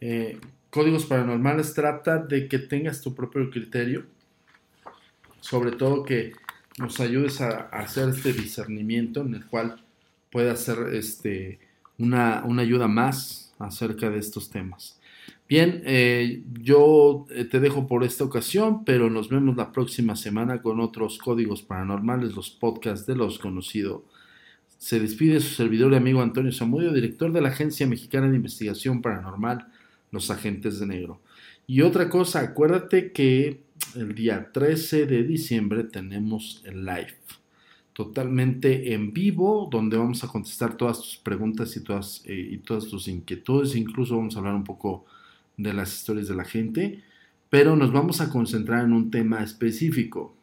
eh, 0.00 0.38
Códigos 0.70 1.06
Paranormales 1.06 1.74
trata 1.74 2.18
de 2.18 2.48
que 2.48 2.58
tengas 2.58 3.00
tu 3.02 3.14
propio 3.14 3.50
criterio, 3.50 4.04
sobre 5.40 5.72
todo 5.72 6.04
que 6.04 6.32
nos 6.78 7.00
ayudes 7.00 7.40
a, 7.40 7.68
hacer 7.68 8.08
este 8.10 8.32
discernimiento 8.32 9.22
en 9.22 9.34
el 9.34 9.46
cual 9.46 9.84
pueda 10.30 10.54
ser 10.56 10.94
este, 10.94 11.58
una, 12.00 12.42
ayuda 12.60 12.88
más 12.88 13.52
acerca 13.58 14.10
de 14.10 14.18
estos 14.18 14.50
temas. 14.50 14.98
Bien, 15.48 15.82
eh, 15.84 16.42
yo 16.60 17.26
eh, 17.30 17.44
te 17.44 17.60
dejo 17.60 17.86
por 17.86 18.04
esta 18.04 18.24
ocasión, 18.24 18.84
pero 18.84 19.10
nos 19.10 19.28
vemos 19.28 19.56
la 19.56 19.72
próxima 19.72 20.16
semana 20.16 20.62
con 20.62 20.80
otros 20.80 21.18
códigos 21.18 21.62
paranormales, 21.62 22.34
los 22.34 22.50
podcasts 22.50 23.06
de 23.06 23.16
los 23.16 23.38
conocidos. 23.38 24.02
Se 24.78 24.98
despide 24.98 25.40
su 25.40 25.54
servidor 25.54 25.92
y 25.92 25.96
amigo 25.96 26.22
Antonio 26.22 26.52
Zamudio, 26.52 26.92
director 26.92 27.32
de 27.32 27.40
la 27.40 27.48
Agencia 27.50 27.86
Mexicana 27.86 28.28
de 28.28 28.36
Investigación 28.36 29.02
Paranormal, 29.02 29.66
Los 30.10 30.30
Agentes 30.30 30.78
de 30.78 30.86
Negro. 30.86 31.20
Y 31.66 31.82
otra 31.82 32.08
cosa, 32.08 32.40
acuérdate 32.40 33.12
que 33.12 33.60
el 33.94 34.14
día 34.14 34.50
13 34.52 35.06
de 35.06 35.24
diciembre 35.24 35.84
tenemos 35.84 36.62
el 36.64 36.84
live 36.84 37.19
totalmente 38.00 38.94
en 38.94 39.12
vivo, 39.12 39.68
donde 39.70 39.98
vamos 39.98 40.24
a 40.24 40.28
contestar 40.28 40.74
todas 40.74 40.96
tus 41.00 41.18
preguntas 41.18 41.76
y 41.76 41.84
todas, 41.84 42.22
eh, 42.24 42.48
y 42.52 42.56
todas 42.56 42.86
tus 42.86 43.08
inquietudes. 43.08 43.76
Incluso 43.76 44.16
vamos 44.16 44.34
a 44.34 44.38
hablar 44.38 44.54
un 44.54 44.64
poco 44.64 45.04
de 45.58 45.74
las 45.74 45.92
historias 45.92 46.26
de 46.26 46.34
la 46.34 46.44
gente, 46.44 47.04
pero 47.50 47.76
nos 47.76 47.92
vamos 47.92 48.22
a 48.22 48.30
concentrar 48.30 48.86
en 48.86 48.94
un 48.94 49.10
tema 49.10 49.42
específico. 49.42 50.34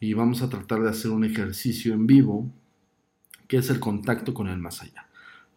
y 0.00 0.14
vamos 0.14 0.42
a 0.42 0.50
tratar 0.50 0.82
de 0.82 0.90
hacer 0.90 1.12
un 1.12 1.24
ejercicio 1.24 1.94
en 1.94 2.08
vivo 2.08 2.50
que 3.46 3.58
es 3.58 3.70
el 3.70 3.78
contacto 3.78 4.34
con 4.34 4.48
el 4.48 4.58
más 4.58 4.82
allá, 4.82 5.06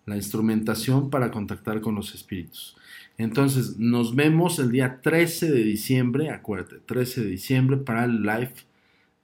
la 0.05 0.15
instrumentación 0.15 1.09
para 1.09 1.31
contactar 1.31 1.81
con 1.81 1.95
los 1.95 2.13
espíritus. 2.13 2.77
Entonces, 3.17 3.77
nos 3.79 4.15
vemos 4.15 4.59
el 4.59 4.71
día 4.71 5.01
13 5.01 5.51
de 5.51 5.63
diciembre, 5.63 6.29
acuérdate, 6.29 6.77
13 6.85 7.23
de 7.23 7.29
diciembre 7.31 7.77
para 7.77 8.05
el 8.05 8.21
live 8.21 8.53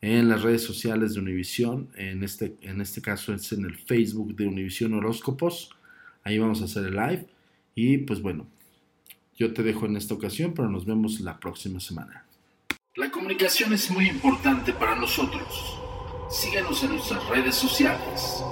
en 0.01 0.29
las 0.29 0.41
redes 0.41 0.63
sociales 0.63 1.13
de 1.13 1.19
Univisión, 1.19 1.89
en 1.95 2.23
este, 2.23 2.55
en 2.61 2.81
este 2.81 3.01
caso 3.01 3.33
es 3.33 3.51
en 3.51 3.65
el 3.65 3.77
Facebook 3.77 4.35
de 4.35 4.47
Univisión 4.47 4.93
Horóscopos, 4.95 5.69
ahí 6.23 6.39
vamos 6.39 6.61
a 6.61 6.65
hacer 6.65 6.85
el 6.85 6.95
live 6.95 7.27
y 7.75 7.99
pues 7.99 8.21
bueno, 8.21 8.47
yo 9.37 9.53
te 9.53 9.63
dejo 9.63 9.85
en 9.85 9.97
esta 9.97 10.15
ocasión, 10.15 10.53
pero 10.55 10.69
nos 10.69 10.85
vemos 10.85 11.19
la 11.21 11.39
próxima 11.39 11.79
semana. 11.79 12.25
La 12.95 13.09
comunicación 13.09 13.71
es 13.73 13.89
muy 13.89 14.09
importante 14.09 14.73
para 14.73 14.95
nosotros. 14.95 15.79
Síguenos 16.29 16.83
en 16.83 16.91
nuestras 16.91 17.25
redes 17.29 17.55
sociales. 17.55 18.43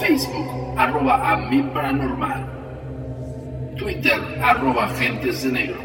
Facebook, 0.00 0.46
arroba 0.76 1.32
a 1.32 1.36
mi 1.48 1.62
paranormal. 1.62 3.74
Twitter, 3.76 4.20
arroba 4.42 4.84
agentes 4.84 5.42
de 5.42 5.52
negro. 5.52 5.82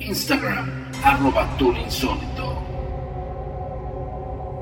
Instagram, 0.00 0.90
arroba 1.04 1.56
insólito. 1.60 2.69